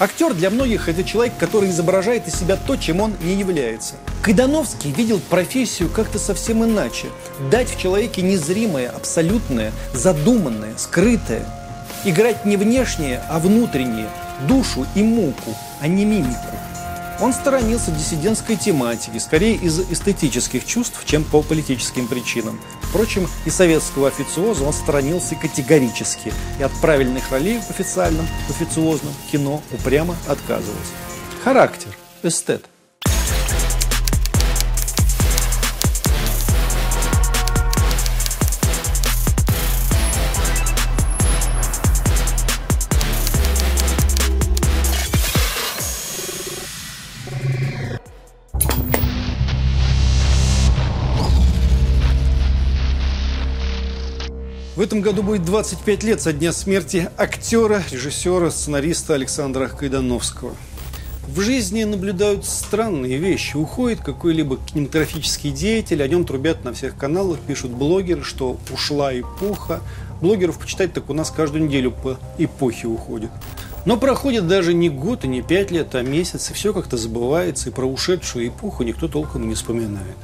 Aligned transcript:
Актер 0.00 0.32
для 0.32 0.48
многих– 0.50 0.88
это 0.90 1.02
человек, 1.02 1.36
который 1.40 1.70
изображает 1.70 2.28
из 2.28 2.36
себя 2.36 2.56
то, 2.56 2.76
чем 2.76 3.00
он 3.00 3.14
не 3.20 3.34
является. 3.34 3.96
Кайдановский 4.22 4.92
видел 4.92 5.20
профессию 5.28 5.88
как-то 5.88 6.20
совсем 6.20 6.62
иначе. 6.62 7.08
Дать 7.50 7.68
в 7.68 7.80
человеке 7.80 8.22
незримое, 8.22 8.90
абсолютное, 8.90 9.72
задуманное, 9.92 10.74
скрытое. 10.76 11.44
Играть 12.04 12.44
не 12.44 12.56
внешнее, 12.56 13.24
а 13.28 13.40
внутреннее, 13.40 14.08
душу 14.46 14.86
и 14.94 15.02
муку, 15.02 15.56
а 15.80 15.88
не 15.88 16.04
мимику. 16.04 16.56
Он 17.20 17.32
сторонился 17.32 17.90
диссидентской 17.90 18.54
тематики, 18.54 19.18
скорее 19.18 19.56
из 19.56 19.80
эстетических 19.80 20.64
чувств, 20.64 21.02
чем 21.06 21.24
по 21.24 21.42
политическим 21.42 22.06
причинам. 22.06 22.60
Впрочем, 22.88 23.28
и 23.44 23.50
советского 23.50 24.08
официоза 24.08 24.64
он 24.64 24.72
сторонился 24.72 25.34
категорически, 25.34 26.32
и 26.58 26.62
от 26.62 26.72
правильных 26.80 27.30
ролей 27.30 27.60
в 27.60 27.70
официальном, 27.70 28.26
официозном 28.48 29.14
кино 29.30 29.62
упрямо 29.72 30.16
отказывался. 30.26 30.92
Характер, 31.44 31.94
эстет– 32.22 32.64
В 54.78 54.80
этом 54.80 55.00
году 55.00 55.24
будет 55.24 55.44
25 55.44 56.04
лет 56.04 56.22
со 56.22 56.32
дня 56.32 56.52
смерти 56.52 57.10
актера, 57.16 57.82
режиссера, 57.90 58.48
сценариста 58.48 59.14
Александра 59.14 59.66
Кайдановского. 59.66 60.54
В 61.26 61.40
жизни 61.40 61.82
наблюдают 61.82 62.44
странные 62.44 63.16
вещи. 63.16 63.56
Уходит 63.56 63.98
какой-либо 64.02 64.56
кинематографический 64.56 65.50
деятель, 65.50 66.00
о 66.00 66.06
нем 66.06 66.24
трубят 66.24 66.62
на 66.62 66.72
всех 66.72 66.96
каналах, 66.96 67.40
пишут 67.40 67.72
блогеры, 67.72 68.22
что 68.22 68.56
ушла 68.72 69.12
эпоха. 69.12 69.80
Блогеров 70.20 70.60
почитать 70.60 70.92
так 70.92 71.10
у 71.10 71.12
нас 71.12 71.32
каждую 71.32 71.64
неделю 71.64 71.90
по 71.90 72.16
эпохе 72.38 72.86
уходит. 72.86 73.30
Но 73.84 73.96
проходит 73.96 74.46
даже 74.46 74.74
не 74.74 74.90
год 74.90 75.24
и 75.24 75.28
не 75.28 75.42
пять 75.42 75.72
лет, 75.72 75.92
а 75.96 76.02
месяц, 76.02 76.52
и 76.52 76.54
все 76.54 76.72
как-то 76.72 76.96
забывается, 76.96 77.70
и 77.70 77.72
про 77.72 77.84
ушедшую 77.84 78.46
эпоху 78.46 78.84
никто 78.84 79.08
толком 79.08 79.48
не 79.48 79.56
вспоминает. 79.56 80.14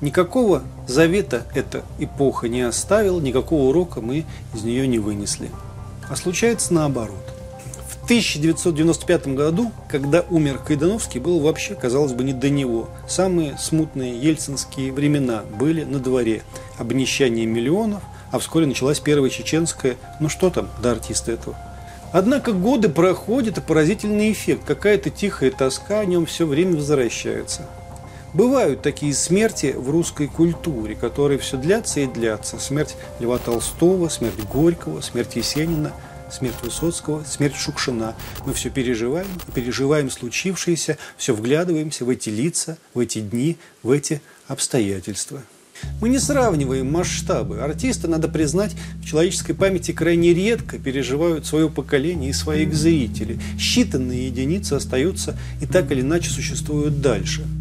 Никакого 0.00 0.62
завета 0.86 1.44
эта 1.54 1.82
эпоха 1.98 2.48
не 2.48 2.62
оставила, 2.62 3.20
никакого 3.20 3.68
урока 3.68 4.00
мы 4.00 4.24
из 4.54 4.62
нее 4.62 4.86
не 4.86 4.98
вынесли. 5.00 5.50
А 6.08 6.14
случается 6.14 6.72
наоборот. 6.72 7.16
В 7.88 8.04
1995 8.04 9.28
году, 9.28 9.72
когда 9.88 10.24
умер 10.30 10.58
Кайдановский, 10.58 11.20
было 11.20 11.42
вообще, 11.42 11.74
казалось 11.74 12.12
бы, 12.12 12.24
не 12.24 12.32
до 12.32 12.48
него. 12.48 12.88
Самые 13.08 13.58
смутные 13.58 14.18
ельцинские 14.18 14.92
времена 14.92 15.42
были 15.58 15.84
на 15.84 15.98
дворе. 15.98 16.42
Обнищание 16.78 17.44
миллионов, 17.44 18.02
а 18.30 18.38
вскоре 18.38 18.66
началась 18.66 19.00
первая 19.00 19.30
чеченская, 19.30 19.96
ну 20.20 20.28
что 20.28 20.48
там 20.48 20.68
до 20.80 20.92
артиста 20.92 21.32
этого. 21.32 21.56
Однако 22.12 22.52
годы 22.52 22.88
проходят, 22.88 23.58
и 23.58 23.60
поразительный 23.60 24.32
эффект. 24.32 24.62
Какая-то 24.64 25.10
тихая 25.10 25.50
тоска 25.50 26.00
о 26.00 26.04
нем 26.06 26.24
все 26.24 26.46
время 26.46 26.76
возвращается. 26.76 27.62
Бывают 28.34 28.82
такие 28.82 29.14
смерти 29.14 29.74
в 29.76 29.88
русской 29.88 30.26
культуре, 30.26 30.94
которые 30.94 31.38
все 31.38 31.56
длятся 31.56 32.00
и 32.00 32.06
длятся. 32.06 32.58
Смерть 32.58 32.94
Льва 33.20 33.38
Толстого, 33.38 34.08
смерть 34.10 34.38
Горького, 34.52 35.00
смерть 35.00 35.36
Есенина, 35.36 35.92
смерть 36.30 36.56
Высоцкого, 36.62 37.24
смерть 37.24 37.56
Шукшина. 37.56 38.14
Мы 38.44 38.52
все 38.52 38.68
переживаем, 38.68 39.26
переживаем 39.54 40.10
случившееся, 40.10 40.98
все 41.16 41.34
вглядываемся 41.34 42.04
в 42.04 42.10
эти 42.10 42.28
лица, 42.28 42.76
в 42.92 42.98
эти 42.98 43.20
дни, 43.20 43.56
в 43.82 43.90
эти 43.90 44.20
обстоятельства. 44.46 45.42
Мы 46.02 46.10
не 46.10 46.18
сравниваем 46.18 46.90
масштабы. 46.92 47.60
Артисты, 47.60 48.08
надо 48.08 48.28
признать, 48.28 48.76
в 49.00 49.06
человеческой 49.06 49.54
памяти 49.54 49.92
крайне 49.92 50.34
редко 50.34 50.78
переживают 50.78 51.46
свое 51.46 51.70
поколение 51.70 52.30
и 52.30 52.34
своих 52.34 52.74
зрителей. 52.74 53.40
Считанные 53.56 54.26
единицы 54.26 54.74
остаются 54.74 55.38
и 55.62 55.66
так 55.66 55.90
или 55.92 56.02
иначе 56.02 56.28
существуют 56.28 57.00
дальше– 57.00 57.46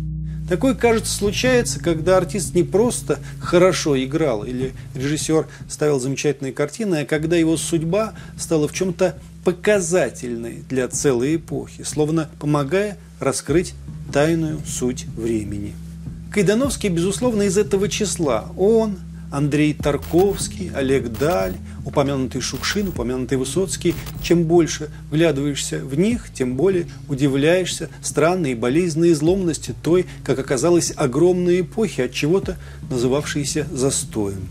Такое, 0.47 0.75
кажется, 0.75 1.13
случается, 1.13 1.79
когда 1.79 2.17
артист 2.17 2.55
не 2.55 2.63
просто 2.63 3.19
хорошо 3.41 4.01
играл 4.01 4.43
или 4.43 4.73
режиссер 4.95 5.47
ставил 5.69 5.99
замечательные 5.99 6.53
картины, 6.53 7.01
а 7.01 7.05
когда 7.05 7.35
его 7.35 7.57
судьба 7.57 8.13
стала 8.37 8.67
в 8.67 8.73
чем-то 8.73 9.17
показательной 9.43 10.63
для 10.69 10.87
целой 10.87 11.35
эпохи, 11.35 11.83
словно 11.83 12.29
помогая 12.39 12.97
раскрыть 13.19 13.73
тайную 14.13 14.59
суть 14.65 15.05
времени. 15.15 15.73
Кайдановский, 16.31 16.89
безусловно, 16.89 17.43
из 17.43 17.57
этого 17.57 17.89
числа. 17.89 18.49
Он, 18.57 18.99
Андрей 19.31 19.73
Тарковский, 19.73 20.71
Олег 20.73 21.09
Даль, 21.09 21.53
упомянутый 21.85 22.41
Шукшин, 22.41 22.89
упомянутый 22.89 23.37
Высоцкий. 23.37 23.95
Чем 24.23 24.43
больше 24.43 24.89
вглядываешься 25.09 25.79
в 25.79 25.97
них, 25.97 26.27
тем 26.33 26.55
более 26.55 26.87
удивляешься 27.07 27.89
странной 28.01 28.51
и 28.51 28.55
болезненной 28.55 29.11
изломности 29.11 29.75
той, 29.83 30.05
как 30.23 30.39
оказалось, 30.39 30.93
огромной 30.95 31.61
эпохи, 31.61 32.01
от 32.01 32.13
чего-то 32.13 32.57
называвшейся 32.89 33.67
застоем. 33.71 34.47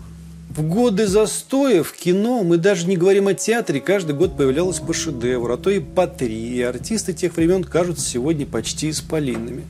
В 0.57 0.63
годы 0.63 1.07
застоя 1.07 1.83
в 1.83 1.93
кино 1.93 2.43
мы 2.43 2.57
даже 2.57 2.87
не 2.87 2.97
говорим 2.97 3.29
о 3.29 3.35
театре, 3.35 3.79
каждый 3.79 4.15
год 4.15 4.39
появлялось 4.39 4.81
по 4.81 4.95
шедевру, 4.95 5.53
а 5.53 5.59
то 5.59 5.69
и 5.69 5.81
по 5.81 6.07
три, 6.07 6.57
и 6.57 6.63
артисты 6.63 7.13
тех 7.13 7.37
времен 7.37 7.63
кажутся 7.63 8.09
сегодня 8.09 8.47
почти 8.47 8.89
исполинными. 8.89 9.65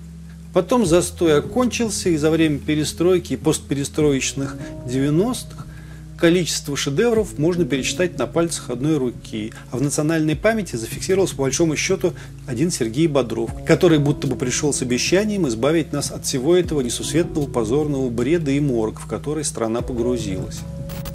Потом 0.57 0.87
застой 0.87 1.37
окончился, 1.37 2.09
и 2.09 2.17
за 2.17 2.31
время 2.31 2.59
перестройки 2.59 3.35
и 3.35 3.37
постперестроечных 3.37 4.57
90-х 4.87 5.67
количество 6.19 6.75
шедевров 6.79 7.39
можно 7.39 7.67
пересчитать 7.67 8.17
на 8.17 8.27
пальцах 8.27 8.71
одной 8.71 8.97
руки. 8.97 9.53
А 9.71 9.77
в 9.77 9.83
национальной 9.83 10.35
памяти 10.35 10.77
зафиксировался 10.77 11.37
по 11.37 11.43
большому 11.43 11.77
счету 11.77 12.15
один 12.47 12.71
Сергей 12.71 13.07
Бодров, 13.07 13.51
который 13.67 13.99
будто 13.99 14.29
бы 14.29 14.37
пришел 14.37 14.73
с 14.73 14.81
обещанием 14.81 15.47
избавить 15.47 15.93
нас 15.93 16.11
от 16.11 16.25
всего 16.25 16.57
этого 16.57 16.81
несусветного 16.81 17.47
позорного 17.47 18.09
бреда 18.09 18.51
и 18.51 18.59
морг, 18.59 19.01
в 19.01 19.07
который 19.07 19.45
страна 19.45 19.83
погрузилась. 19.83 20.61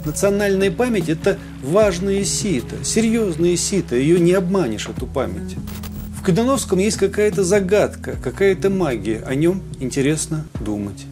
Национальная 0.04 0.70
память– 0.70 1.08
это 1.08 1.36
важное 1.64 2.22
сито, 2.22 2.84
серьезное 2.84 3.56
сито, 3.56 3.96
ее 3.96 4.20
не 4.20 4.34
обманешь, 4.34 4.88
эту 4.88 5.08
память. 5.08 5.56
В 6.22 6.24
Кадановском 6.24 6.78
есть 6.78 6.98
какая-то 6.98 7.42
загадка, 7.42 8.14
какая-то 8.22 8.70
магия. 8.70 9.24
О 9.26 9.34
нем 9.34 9.60
интересно 9.80 10.46
думать. 10.60 11.04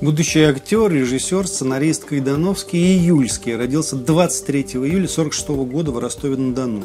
Будущий 0.00 0.42
актер, 0.42 0.92
режиссер, 0.92 1.48
сценарист 1.48 2.04
Кайдановский 2.04 2.78
Июльский 2.78 3.56
родился 3.56 3.96
23 3.96 4.60
июля 4.60 5.08
1946 5.08 5.48
года 5.48 5.90
в 5.90 5.98
Ростове-на-Дону. 5.98 6.84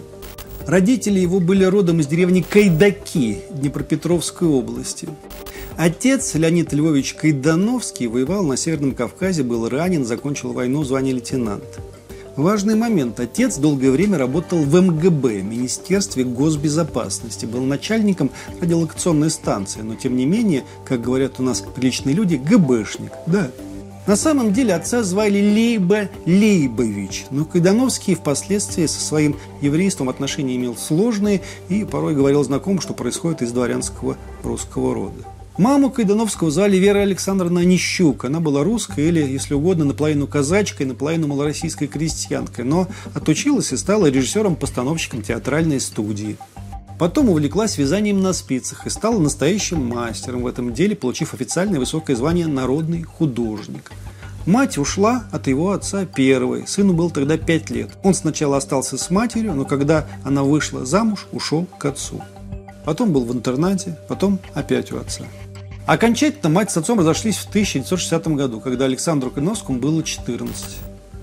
Родители 0.65 1.19
его 1.19 1.39
были 1.39 1.65
родом 1.65 1.99
из 1.99 2.07
деревни 2.07 2.41
Кайдаки 2.41 3.41
Днепропетровской 3.51 4.47
области. 4.47 5.07
Отец 5.77 6.33
Леонид 6.33 6.73
Львович 6.73 7.13
Кайдановский 7.13 8.07
воевал 8.07 8.43
на 8.43 8.57
Северном 8.57 8.93
Кавказе, 8.93 9.43
был 9.43 9.69
ранен, 9.69 10.03
закончил 10.03 10.51
войну, 10.51 10.83
звание 10.83 11.13
лейтенанта. 11.13 11.90
Важный 12.37 12.75
момент. 12.75 13.19
Отец 13.19 13.57
долгое 13.57 13.91
время 13.91 14.17
работал 14.17 14.59
в 14.59 14.81
МГБ, 14.81 15.41
Министерстве 15.41 16.23
госбезопасности. 16.23 17.45
Был 17.45 17.61
начальником 17.63 18.31
радиолокационной 18.61 19.29
станции, 19.29 19.81
но 19.81 19.95
тем 19.95 20.15
не 20.15 20.25
менее, 20.25 20.63
как 20.85 21.01
говорят 21.01 21.39
у 21.39 21.43
нас 21.43 21.61
приличные 21.75 22.15
люди, 22.15 22.35
ГБшник. 22.35 23.11
Да, 23.27 23.51
на 24.07 24.15
самом 24.15 24.51
деле 24.51 24.73
отца 24.73 25.03
звали 25.03 25.39
Лейба 25.39 26.09
Лейбович, 26.25 27.25
но 27.29 27.45
Кайдановский 27.45 28.15
впоследствии 28.15 28.85
со 28.87 28.99
своим 28.99 29.35
еврейством 29.61 30.09
отношения 30.09 30.55
имел 30.55 30.75
сложные 30.75 31.41
и 31.69 31.83
порой 31.83 32.15
говорил 32.15 32.43
знакомым, 32.43 32.81
что 32.81 32.93
происходит 32.93 33.41
из 33.41 33.51
дворянского 33.51 34.17
русского 34.43 34.95
рода. 34.95 35.23
Маму 35.57 35.91
Кайдановского 35.91 36.49
звали 36.49 36.77
Вера 36.77 36.99
Александровна 36.99 37.59
Нищук. 37.59 38.23
Она 38.23 38.39
была 38.39 38.63
русской 38.63 39.09
или, 39.09 39.19
если 39.19 39.53
угодно, 39.53 39.83
наполовину 39.83 40.25
казачкой, 40.25 40.85
наполовину 40.85 41.27
малороссийской 41.27 41.87
крестьянкой, 41.87 42.63
но 42.63 42.87
отучилась 43.13 43.73
и 43.73 43.77
стала 43.77 44.09
режиссером-постановщиком 44.09 45.21
театральной 45.21 45.81
студии. 45.81 46.37
Потом 46.97 47.29
увлеклась 47.29 47.77
вязанием 47.77 48.21
на 48.21 48.31
спицах 48.31 48.87
и 48.87 48.89
стала 48.89 49.19
настоящим 49.19 49.85
мастером 49.85 50.43
в 50.43 50.47
этом 50.47 50.73
деле, 50.73 50.95
получив 50.95 51.33
официальное 51.33 51.79
высокое 51.79 52.15
звание 52.15 52.47
«народный 52.47 53.03
художник». 53.03 53.91
Мать 54.45 54.77
ушла 54.77 55.25
от 55.31 55.47
его 55.47 55.71
отца 55.71 56.05
первой. 56.05 56.65
Сыну 56.65 56.93
был 56.93 57.11
тогда 57.11 57.37
пять 57.37 57.69
лет. 57.69 57.91
Он 58.03 58.13
сначала 58.13 58.57
остался 58.57 58.97
с 58.97 59.11
матерью, 59.11 59.53
но 59.53 59.65
когда 59.65 60.07
она 60.23 60.43
вышла 60.43 60.85
замуж, 60.85 61.27
ушел 61.31 61.67
к 61.77 61.85
отцу. 61.85 62.23
Потом 62.85 63.11
был 63.11 63.25
в 63.25 63.33
интернате, 63.33 63.97
потом 64.07 64.39
опять 64.53 64.91
у 64.91 64.97
отца. 64.97 65.25
Окончательно 65.85 66.49
мать 66.49 66.71
с 66.71 66.77
отцом 66.77 66.99
разошлись 66.99 67.37
в 67.37 67.49
1960 67.49 68.27
году, 68.29 68.59
когда 68.59 68.85
Александру 68.85 69.31
Кайновскому 69.31 69.79
было 69.79 70.03
14. 70.03 70.77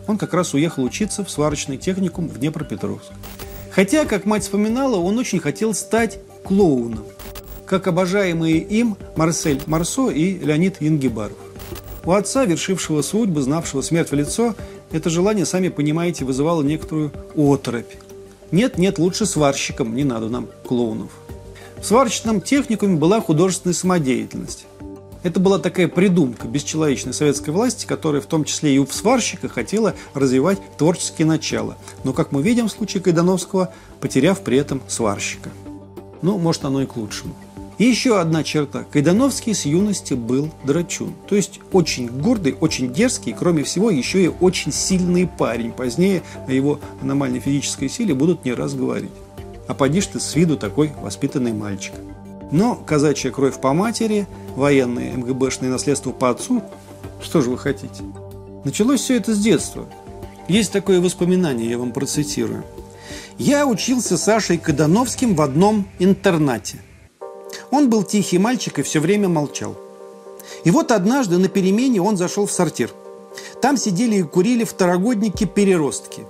он 0.07 0.19
как 0.19 0.35
раз 0.35 0.55
уехал 0.55 0.83
учиться 0.83 1.25
в 1.25 1.31
сварочный 1.31 1.77
техникум 1.77 2.29
в 2.29 2.39
Днепропетровск. 2.39 3.13
Хотя, 3.71 4.05
как 4.05 4.25
мать 4.25 4.43
вспоминала, 4.43 4.97
он 4.97 5.19
очень 5.19 5.39
хотел 5.39 5.75
стать 5.75 6.19
клоуном, 6.45 7.05
как 7.67 7.87
обожаемые 7.87 8.59
им 8.59 8.97
Марсель 9.17 9.63
Марсо 9.67 10.11
и 10.11 10.39
Леонид 10.39 10.81
Янгибаров. 10.81 11.37
У 12.05 12.13
отца, 12.13 12.45
вершившего 12.45 13.03
судьбы, 13.03 13.43
знавшего 13.43 13.83
смерть 13.83 14.11
в 14.11 14.15
лицо, 14.15 14.55
это 14.91 15.11
желание, 15.11 15.45
сами 15.45 15.69
понимаете, 15.69 16.25
вызывало 16.25 16.63
некоторую 16.63 17.13
оторопь. 17.37 17.95
Нет, 18.51 18.79
нет, 18.79 18.99
лучше 18.99 19.27
сварщиком, 19.27 19.95
не 19.95 20.05
надо 20.05 20.29
нам 20.29 20.49
клоунов. 20.67 21.11
В 21.81 21.87
сварочном 21.87 22.41
техникуме 22.41 22.97
была 22.97 23.21
художественная 23.21 23.75
самодеятельность. 23.75 24.67
Это 25.23 25.41
была 25.41 25.59
такая 25.59 25.89
придумка 25.89 26.47
бесчеловечной 26.47 27.13
советской 27.13 27.51
власти, 27.51 27.87
которая 27.87 28.21
в 28.21 28.27
том 28.27 28.45
числе 28.45 28.75
и 28.75 28.79
у 28.79 28.87
сварщика 28.87 29.49
хотела 29.49 29.95
развивать 30.15 30.59
творческие 30.77 31.27
начала. 31.27 31.77
Но, 32.05 32.13
как 32.13 32.33
мы 32.33 32.43
видим 32.43 32.69
в 32.69 32.73
случае 32.73 33.03
Кайдановского, 33.03 33.73
потеряв 34.01 34.41
при 34.43 34.59
этом 34.59 34.81
сварщика. 34.89 35.51
Ну, 36.23 36.39
может, 36.39 36.65
оно 36.65 36.83
и 36.83 36.87
к 36.87 36.97
лучшему. 36.97 37.35
И 37.79 37.85
еще 37.85 38.21
одна 38.21 38.43
черта. 38.43 38.85
Кайдановский 38.91 39.55
с 39.55 39.65
юности 39.65 40.15
был 40.15 40.51
драчун. 40.65 41.15
То 41.29 41.37
есть 41.37 41.61
очень 41.73 42.09
гордый, 42.09 42.57
очень 42.59 42.93
дерзкий, 42.93 43.33
кроме 43.33 43.63
всего, 43.63 43.91
еще 43.91 44.25
и 44.25 44.29
очень 44.29 44.73
сильный 44.73 45.29
парень. 45.29 45.71
Позднее 45.71 46.23
о 46.49 46.53
его 46.53 46.81
аномальной 47.01 47.39
физической 47.39 47.89
силе 47.89 48.15
будут 48.15 48.45
не 48.45 48.53
раз 48.53 48.75
говорить. 48.75 49.13
А 49.69 49.75
поди 49.75 50.01
ты 50.01 50.19
с 50.19 50.35
виду 50.35 50.57
такой 50.57 50.93
воспитанный 51.01 51.53
мальчик. 51.53 51.93
Но 52.51 52.75
казачья 52.75 53.31
кровь 53.31 53.61
по 53.61 53.75
матери, 53.75 54.27
военные 54.57 55.13
МГБшные 55.13 55.71
наследства 55.71 56.11
по 56.11 56.31
отцу, 56.31 56.63
что 57.23 57.43
же 57.43 57.51
вы 57.51 57.59
хотите? 57.59 58.03
Началось 58.65 59.01
все 59.01 59.17
это 59.17 59.35
с 59.35 59.39
детства. 59.39 59.87
Есть 60.49 60.73
такое 60.73 61.01
воспоминание, 61.01 61.71
я 61.71 61.79
вам 61.79 61.93
процитирую. 61.93 62.65
«Я 63.37 63.69
учился 63.69 64.17
с 64.17 64.25
Сашей 64.25 64.59
Кадановским 64.59 65.37
в 65.37 65.43
одном 65.43 65.87
интернате. 66.01 66.79
Он 67.71 67.89
был 67.89 68.03
тихий 68.03 68.39
мальчик 68.39 68.81
и 68.81 68.83
все 68.83 68.99
время 68.99 69.29
молчал. 69.29 69.77
И 70.65 70.73
вот 70.73 70.91
однажды 70.91 71.39
на 71.39 71.49
перемене 71.49 72.03
он 72.03 72.17
зашел 72.17 72.47
в 72.47 72.53
сортир. 72.53 72.91
Там 73.63 73.77
сидели 73.77 74.17
и 74.17 74.23
курили 74.23 74.65
второгодники-переростки. 74.65 76.23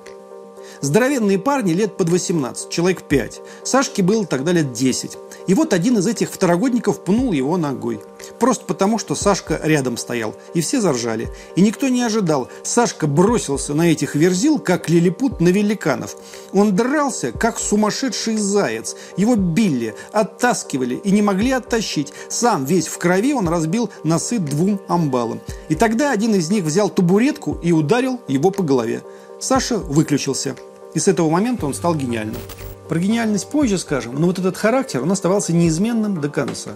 Здоровенные 0.81 1.39
парни 1.39 1.73
лет 1.73 1.97
под 1.97 2.09
18, 2.09 2.69
человек 2.71 3.03
5. 3.03 3.41
Сашке 3.65 4.03
было 4.03 4.25
тогда 4.27 4.53
лет 4.53 4.73
10. 4.73 5.19
И 5.49 5.55
вот 5.55 5.73
один 5.73 5.99
из 5.99 6.07
этих 6.07 6.31
второгодников 6.31 7.03
пнул 7.03 7.33
его 7.33 7.57
ногой. 7.57 8.01
Просто 8.39 8.65
потому, 8.65 8.99
что 8.99 9.15
Сашка 9.15 9.61
рядом 9.63 9.97
стоял. 9.97 10.37
И 10.55 10.61
все 10.61 10.81
заржали. 10.81 11.29
И 11.57 11.63
никто 11.63 11.89
не 11.89 12.03
ожидал. 12.03 12.49
Сашка 12.63 13.07
бросился 13.07 13.75
на 13.75 13.91
этих 13.91 14.15
верзил, 14.15 14.59
как 14.59 14.89
лилипут 14.89 15.41
на 15.41 15.49
великанов. 15.49 16.17
Он 16.53 16.77
дрался, 16.77 17.33
как 17.33 17.59
сумасшедший 17.59 18.37
заяц. 18.37 18.95
Его 19.17 19.35
били, 19.35 19.95
оттаскивали 20.13 20.95
и 20.97 21.11
не 21.11 21.23
могли 21.23 21.51
оттащить. 21.51 22.13
Сам 22.29 22.65
весь 22.65 22.87
в 22.87 22.99
крови 22.99 23.33
он 23.33 23.49
разбил 23.49 23.91
носы 24.05 24.39
двум 24.39 24.81
амбалам. 24.87 25.41
И 25.69 25.75
тогда 25.75 26.13
один 26.13 26.35
из 26.35 26.51
них 26.51 26.65
взял 26.65 26.89
табуретку 26.89 27.59
и 27.63 27.73
ударил 27.73 28.21
его 28.29 28.51
по 28.51 28.63
голове. 28.63 29.03
Саша 29.41 29.79
выключился. 29.79 30.57
И 30.95 30.99
с 30.99 31.09
этого 31.09 31.31
момента 31.31 31.67
он 31.67 31.75
стал 31.75 31.95
гениальным. 31.95 32.41
Про 32.89 32.99
гениальность 32.99 33.51
позже 33.51 33.79
скажем, 33.79 34.15
но 34.19 34.27
вот 34.27 34.39
этот 34.39 34.57
характер, 34.57 35.03
он 35.03 35.13
оставался 35.13 35.53
неизменным 35.53 36.21
до 36.21 36.29
конца. 36.31 36.71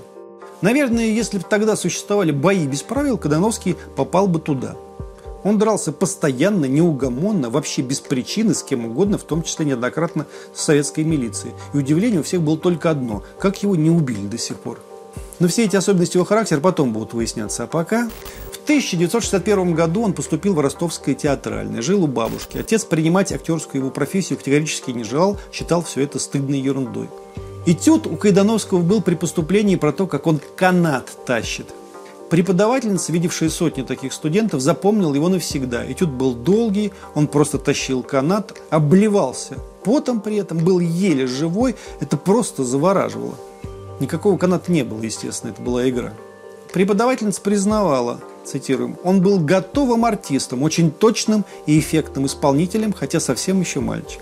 Наверное, 0.60 1.06
если 1.06 1.38
бы 1.38 1.44
тогда 1.48 1.74
существовали 1.74 2.30
бои 2.30 2.66
без 2.66 2.82
правил, 2.82 3.18
Кадановский 3.18 3.76
попал 3.96 4.28
бы 4.28 4.38
туда. 4.38 4.76
Он 5.42 5.58
дрался 5.58 5.90
постоянно, 5.90 6.66
неугомонно, 6.66 7.50
вообще 7.50 7.82
без 7.82 8.00
причины, 8.00 8.54
с 8.54 8.62
кем 8.62 8.86
угодно, 8.86 9.18
в 9.18 9.24
том 9.24 9.42
числе 9.42 9.66
неоднократно 9.66 10.26
с 10.54 10.62
советской 10.62 11.02
милицией. 11.02 11.54
И 11.74 11.78
удивление 11.78 12.20
у 12.20 12.22
всех 12.22 12.42
было 12.42 12.56
только 12.56 12.90
одно– 12.90 13.24
как 13.40 13.62
его 13.62 13.74
не 13.74 13.90
убили 13.90 14.26
до 14.26 14.38
сих 14.38 14.58
пор. 14.58 14.78
Но 15.38 15.48
все 15.48 15.64
эти 15.64 15.76
особенности 15.76 16.16
его 16.16 16.24
характера 16.24 16.60
потом 16.60 16.92
будут 16.92 17.14
выясняться. 17.14 17.64
А 17.64 17.66
пока 17.66 18.08
1961 18.64 19.74
году 19.74 20.02
он 20.02 20.12
поступил 20.12 20.54
в 20.54 20.60
Ростовское 20.60 21.16
театральное, 21.16 21.82
жил 21.82 22.04
у 22.04 22.06
бабушки. 22.06 22.58
Отец 22.58 22.84
принимать 22.84 23.32
актерскую 23.32 23.82
его 23.82 23.90
профессию 23.90 24.38
категорически 24.38 24.92
не 24.92 25.02
желал, 25.02 25.36
считал 25.52 25.82
все 25.82 26.02
это 26.02 26.20
стыдной 26.20 26.60
ерундой. 26.60 27.08
Этюд 27.66 28.06
у 28.06 28.16
Кайдановского 28.16 28.80
был 28.80 29.02
при 29.02 29.16
поступлении 29.16 29.76
про 29.76 29.92
то, 29.92 30.06
как 30.06 30.28
он 30.28 30.40
канат 30.56 31.10
тащит. 31.26 31.74
Преподавательница, 32.30 33.12
видевшая 33.12 33.50
сотни 33.50 33.82
таких 33.82 34.12
студентов, 34.12 34.60
запомнила 34.60 35.14
его 35.14 35.28
навсегда. 35.28 35.84
Этюд 35.90 36.10
был 36.10 36.34
долгий, 36.34 36.92
он 37.14 37.26
просто 37.26 37.58
тащил 37.58 38.02
канат, 38.02 38.56
обливался. 38.70 39.58
Потом 39.84 40.20
при 40.20 40.36
этом 40.36 40.58
был 40.58 40.78
еле 40.78 41.26
живой, 41.26 41.74
это 42.00 42.16
просто 42.16 42.64
завораживало. 42.64 43.34
Никакого 44.02 44.36
каната 44.36 44.72
не 44.72 44.82
было, 44.82 45.00
естественно, 45.00 45.52
это 45.52 45.62
была 45.62 45.88
игра. 45.88 46.12
Преподавательница 46.72 47.40
признавала, 47.40 48.20
цитируем, 48.44 48.98
«Он 49.04 49.22
был 49.22 49.38
готовым 49.38 50.04
артистом, 50.04 50.64
очень 50.64 50.90
точным 50.90 51.44
и 51.66 51.78
эффектным 51.78 52.26
исполнителем, 52.26 52.92
хотя 52.92 53.20
совсем 53.20 53.60
еще 53.60 53.78
мальчик». 53.78 54.20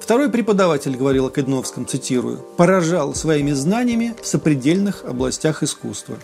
Второй 0.00 0.30
преподаватель 0.30 0.96
говорил 0.96 1.26
о 1.26 1.30
Кедновском, 1.30 1.86
цитирую, 1.86 2.38
«поражал 2.56 3.14
своими 3.14 3.52
знаниями 3.52 4.16
в 4.20 4.26
сопредельных 4.26 5.04
областях 5.04 5.62
искусства». 5.62 6.16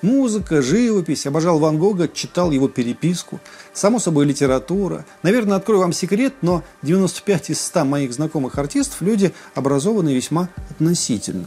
Музыка, 0.00 0.62
живопись, 0.62 1.26
обожал 1.26 1.58
Ван 1.58 1.76
Гога, 1.76 2.08
читал 2.08 2.50
его 2.50 2.68
переписку. 2.68 3.40
Само 3.74 3.98
собой, 3.98 4.24
литература. 4.24 5.04
Наверное, 5.22 5.58
открою 5.58 5.80
вам 5.80 5.92
секрет, 5.92 6.32
но 6.40 6.62
95 6.80 7.50
из 7.50 7.60
100 7.60 7.84
моих 7.84 8.14
знакомых 8.14 8.56
артистов– 8.58 8.96
люди 9.02 9.34
образованные 9.54 10.16
весьма 10.16 10.48
относительно. 10.70 11.46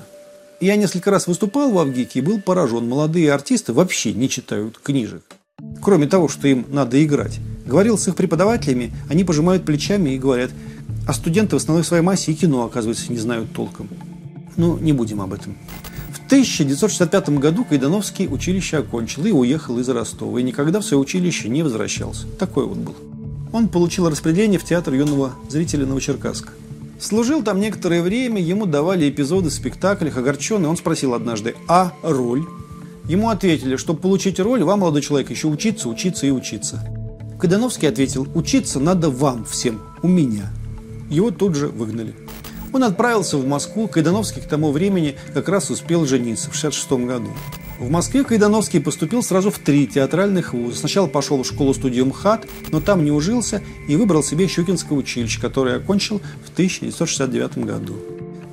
Я 0.62 0.75
несколько 0.75 1.10
раз 1.10 1.25
выступал 1.25 1.72
в 1.72 1.80
Авгике 1.80 2.19
и 2.19 2.22
был 2.22 2.40
поражен. 2.40 2.88
Молодые 2.88 3.34
артисты 3.34 3.74
вообще 3.74 4.13
не 4.13 4.30
читают 4.30 4.78
книжек. 4.78 5.24
Кроме 5.81 6.06
того, 6.06 6.28
что 6.28 6.48
им 6.48 6.68
надо 6.69 7.04
играть. 7.04 7.40
Говорил 7.66 7.98
с 7.98 8.08
их 8.08 8.16
преподавателями, 8.16 8.94
они 9.10 9.24
пожимают 9.24 9.66
плечами 9.66 10.12
и 10.12 10.19
говорят, 10.19 10.52
а 11.08 11.13
студенты 11.13 11.56
в 11.56 11.58
основной 11.58 11.84
своей 11.84 12.04
массе 12.04 12.31
и 12.31 12.36
кино, 12.36 12.63
оказывается, 12.63 13.12
не 13.12 13.18
знают 13.18 13.52
толком. 13.54 13.90
Ну, 14.56 14.78
не 14.78 14.94
будем 14.94 15.22
об 15.22 15.34
этом. 15.34 15.58
В 16.13 16.28
1965 16.28 17.30
году 17.40 17.66
Кайдановский 17.66 18.28
училище 18.31 18.78
окончил 18.78 19.25
и 19.25 19.31
уехал 19.31 19.80
из 19.80 19.90
Ростова. 19.90 20.40
И 20.40 20.44
никогда 20.44 20.80
в 20.80 20.86
свое 20.86 21.02
училище 21.02 21.50
не 21.50 21.63
возвращался. 21.63 22.28
Такой 22.38 22.68
вот 22.68 22.78
был. 22.78 22.96
Он 23.52 23.68
получил 23.68 24.08
распределение 24.08 24.60
в 24.60 24.63
театр 24.63 24.94
юного 24.94 25.34
зрителя 25.50 25.88
Новочеркасска. 25.88 26.54
Служил 27.01 27.41
там 27.41 27.60
некоторое 27.60 28.03
время, 28.03 28.39
ему 28.39 28.67
давали 28.67 29.10
эпизоды 29.10 29.50
в 29.50 29.53
спектаклях, 29.53 30.17
огорченный. 30.17 30.70
Он 30.70 30.77
спросил 30.77 31.15
однажды, 31.15 31.55
а 31.67 31.93
роль? 32.03 32.43
Ему 33.05 33.29
ответили, 33.29 33.75
чтобы 33.75 34.00
получить 34.00 34.39
роль, 34.39 34.63
вам, 34.63 34.81
молодой 34.81 35.01
человек, 35.01 35.31
еще 35.31 35.48
учиться, 35.48 35.89
учиться 35.89 36.27
и 36.27 36.29
учиться. 36.29 36.79
Кадановский 37.39 37.89
ответил, 37.89 38.27
учиться 38.36 38.79
надо 38.79 39.10
вам 39.10 39.46
всем, 39.46 39.81
у 40.03 40.08
меня. 40.08 40.51
Его 41.10 41.31
тут 41.31 41.55
же 41.55 41.70
выгнали. 41.70 42.13
Он 42.72 42.84
отправился 42.84 43.38
в 43.38 43.48
Москву, 43.48 43.88
Кайдановский 43.88 44.43
к 44.43 44.48
тому 44.48 44.72
времени 44.72 45.15
как 45.34 45.50
раз 45.50 45.72
успел 45.72 46.05
жениться 46.05 46.51
в 46.51 46.55
66 46.55 46.91
году. 47.08 47.31
В 47.82 47.90
Москве 47.90 48.24
Кайдановский 48.24 48.80
поступил 48.80 49.24
сразу 49.24 49.50
в 49.50 49.58
три 49.58 49.88
театральных 49.88 50.54
вуза. 50.54 50.78
Сначала 50.78 51.08
пошел 51.08 51.42
в 51.42 51.48
школу-студию 51.48 52.06
МХАТ, 52.06 52.48
но 52.72 52.80
там 52.80 53.04
не 53.04 53.10
ужился 53.10 53.64
и 53.88 53.96
выбрал 53.96 54.22
себе 54.22 54.48
Щукинское 54.48 54.96
училище, 54.96 55.42
которое 55.42 55.78
окончил 55.78 56.22
в 56.46 56.54
1969 56.54 57.58
году. 57.66 57.96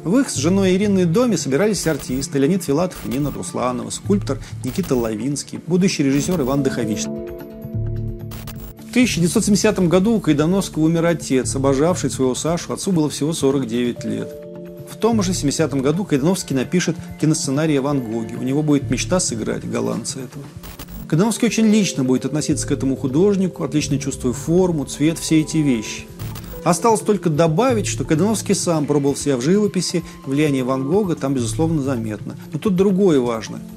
В 0.02 0.18
их 0.18 0.30
с 0.30 0.36
женой 0.36 0.74
Ириной 0.74 1.04
доме 1.04 1.36
собирались 1.36 1.86
артисты 1.86 2.38
Леонид 2.38 2.64
Филатов 2.64 3.04
Нина 3.04 3.30
Русланова, 3.30 3.90
скульптор 3.90 4.38
Никита 4.64 4.96
Лавинский, 4.96 5.60
будущий 5.66 6.04
режиссер 6.04 6.40
Иван 6.40 6.62
Дыхович. 6.62 7.02
В 7.02 8.90
1970 8.92 9.88
году 9.88 10.14
у 10.14 10.20
Кайдановского 10.20 10.84
умер 10.84 11.04
отец, 11.04 11.54
обожавший 11.54 12.08
своего 12.10 12.34
Сашу, 12.34 12.72
отцу 12.72 12.92
было 12.92 13.10
всего 13.10 13.34
49 13.34 14.04
лет. 14.06 14.47
Том 15.00 15.22
же 15.22 15.30
70-м 15.30 15.80
году 15.80 16.04
Кайдановский 16.04 16.56
напишет 16.56 16.96
киносценарий 17.20 17.78
о 17.78 17.82
Ван 17.82 18.00
Гоге. 18.00 18.36
У 18.36 18.42
него 18.42 18.62
будет 18.62 18.90
мечта 18.90 19.20
сыграть 19.20 19.68
голландца 19.68 20.18
этого. 20.18 20.44
Кайдановский 21.08 21.46
очень 21.46 21.66
лично 21.66 22.04
будет 22.04 22.24
относиться 22.24 22.66
к 22.66 22.72
этому 22.72 22.96
художнику, 22.96 23.62
отлично 23.62 23.98
чувствуя 23.98 24.32
форму, 24.32 24.84
цвет, 24.84 25.18
все 25.18 25.40
эти 25.40 25.58
вещи. 25.58 26.06
Осталось 26.64 27.00
только 27.00 27.30
добавить, 27.30 27.86
что 27.86 28.04
Кайдановский 28.04 28.54
сам 28.54 28.86
пробовал 28.86 29.14
себя 29.14 29.36
в 29.36 29.40
живописи, 29.40 30.02
влияние 30.26 30.64
Ван 30.64 30.86
Гога 30.86 31.14
там, 31.14 31.32
безусловно, 31.32 31.80
заметно. 31.80 32.36
Но 32.52 32.58
тут 32.58 32.74
другое 32.74 33.20
важно– 33.20 33.60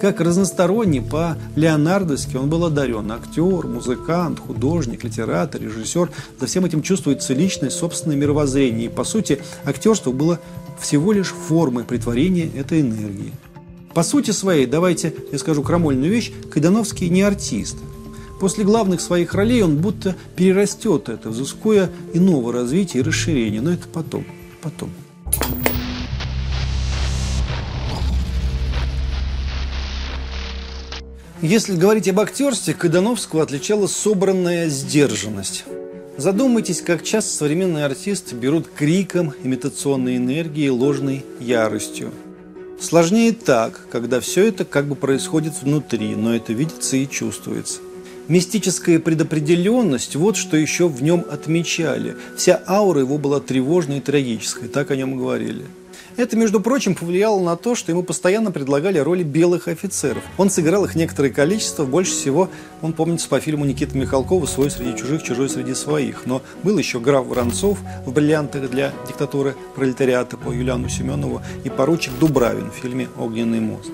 как 0.00 0.20
разносторонний 0.20 1.00
по-леонардовски 1.00 2.36
он 2.36 2.50
был 2.50 2.66
одарен. 2.66 3.10
Актер, 3.10 3.66
музыкант, 3.66 4.38
художник, 4.38 5.04
литератор, 5.04 5.62
режиссер. 5.62 6.10
За 6.38 6.46
всем 6.46 6.66
этим 6.66 6.82
чувствуется 6.82 7.32
личность, 7.32 7.78
собственное 7.78 8.16
мировоззрение. 8.16 8.86
И, 8.86 8.88
по 8.90 9.04
сути, 9.04 9.40
актерство 9.64 10.12
было 10.12 10.38
всего 10.80 11.12
лишь 11.12 11.28
формой 11.28 11.84
притворения 11.84 12.50
этой 12.54 12.80
энергии. 12.80 13.32
По 13.94 14.02
сути 14.02 14.30
своей, 14.30 14.66
давайте 14.66 15.14
я 15.32 15.38
скажу 15.38 15.62
крамольную 15.62 16.10
вещь, 16.10 16.32
Кайдановский 16.50 17.08
не 17.08 17.22
артист. 17.22 17.76
После 18.38 18.64
главных 18.64 19.00
своих 19.00 19.32
ролей 19.34 19.62
он 19.62 19.78
будто 19.78 20.14
перерастет 20.36 21.08
это, 21.08 21.30
взыскуя 21.30 21.90
иного 22.12 22.52
развития 22.52 22.98
и 22.98 23.02
расширения. 23.02 23.62
Но 23.62 23.70
это 23.72 23.88
потом, 23.88 24.26
потом. 24.60 24.90
Если 31.40 31.76
говорить 31.76 32.08
об 32.08 32.20
актерстве, 32.20 32.74
Кайдановского 32.74 33.42
отличала 33.42 33.86
собранная 33.86 34.68
сдержанность. 34.68 35.64
Задумайтесь, 36.16 36.80
как 36.80 37.02
часто 37.02 37.30
современные 37.30 37.84
артисты 37.84 38.34
берут 38.34 38.68
криком, 38.68 39.34
имитационной 39.42 40.16
энергией, 40.16 40.70
ложной 40.70 41.24
яростью. 41.40 42.10
Сложнее 42.80 43.32
так, 43.32 43.86
когда 43.90 44.20
все 44.20 44.46
это 44.46 44.64
как 44.64 44.86
бы 44.86 44.94
происходит 44.94 45.52
внутри, 45.60 46.14
но 46.14 46.34
это 46.34 46.54
видится 46.54 46.96
и 46.96 47.08
чувствуется. 47.08 47.80
Мистическая 48.28 48.98
предопределенность– 48.98 50.16
вот 50.16 50.36
что 50.36 50.56
еще 50.56 50.88
в 50.88 51.02
нем 51.02 51.24
отмечали. 51.30 52.16
Вся 52.36 52.62
аура 52.66 53.00
его 53.00 53.18
была 53.18 53.38
тревожной 53.40 53.98
и 53.98 54.00
трагической, 54.00 54.68
так 54.68 54.90
о 54.90 54.96
нем 54.96 55.16
говорили. 55.16 55.66
Это, 56.16 56.34
между 56.34 56.60
прочим, 56.60 56.94
повлияло 56.94 57.40
на 57.42 57.56
то, 57.56 57.74
что 57.74 57.92
ему 57.92 58.02
постоянно 58.02 58.50
предлагали 58.50 58.98
роли 58.98 59.22
белых 59.22 59.68
офицеров. 59.68 60.22
Он 60.38 60.48
сыграл 60.48 60.86
их 60.86 60.94
некоторое 60.94 61.28
количество, 61.28 61.84
больше 61.84 62.12
всего 62.12 62.48
он 62.80 62.94
помнится 62.94 63.28
по 63.28 63.38
фильму 63.38 63.66
Никиты 63.66 63.98
Михалкова 63.98 64.46
«Свой 64.46 64.70
среди 64.70 64.96
чужих, 64.96 65.22
чужой 65.22 65.50
среди 65.50 65.74
своих». 65.74 66.24
Но 66.24 66.40
был 66.62 66.78
еще 66.78 67.00
граф 67.00 67.26
Воронцов 67.26 67.78
в 68.06 68.12
«Бриллиантах 68.12 68.70
для 68.70 68.92
диктатуры 69.06 69.56
пролетариата» 69.74 70.38
по 70.38 70.50
Юлиану 70.50 70.88
Семенову 70.88 71.42
и 71.64 71.68
поручик 71.68 72.12
Дубравин 72.18 72.70
в 72.70 72.74
фильме 72.74 73.08
«Огненный 73.18 73.60
мост». 73.60 73.90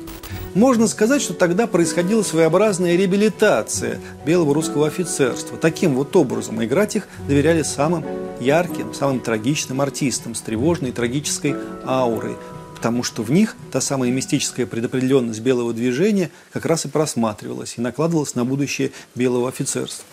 Можно 0.54 0.86
сказать, 0.86 1.22
что 1.22 1.34
тогда 1.34 1.66
происходила 1.66 2.22
своеобразная 2.22 2.96
реабилитация 2.96 4.00
белого 4.26 4.54
русского 4.54 4.86
офицерства. 4.86 5.56
Таким 5.56 5.94
вот 5.94 6.14
образом 6.14 6.62
играть 6.62 6.96
их 6.96 7.08
доверяли 7.26 7.62
самым 7.62 8.04
ярким, 8.38 8.92
самым 8.92 9.20
трагичным 9.20 9.80
артистам 9.80 10.34
с 10.34 10.40
тревожной 10.40 10.90
и 10.90 10.92
трагической 10.92 11.54
аурой, 11.86 12.36
потому 12.82 13.04
что 13.04 13.22
в 13.22 13.30
них 13.30 13.56
та 13.70 13.80
самая 13.80 14.10
мистическая 14.10 14.66
предопределенность 14.66 15.38
белого 15.38 15.72
движения 15.72 16.32
как 16.52 16.66
раз 16.66 16.84
и 16.84 16.88
просматривалась 16.88 17.74
и 17.76 17.80
накладывалась 17.80 18.34
на 18.34 18.44
будущее 18.44 18.90
белого 19.14 19.48
офицерства. 19.48 20.04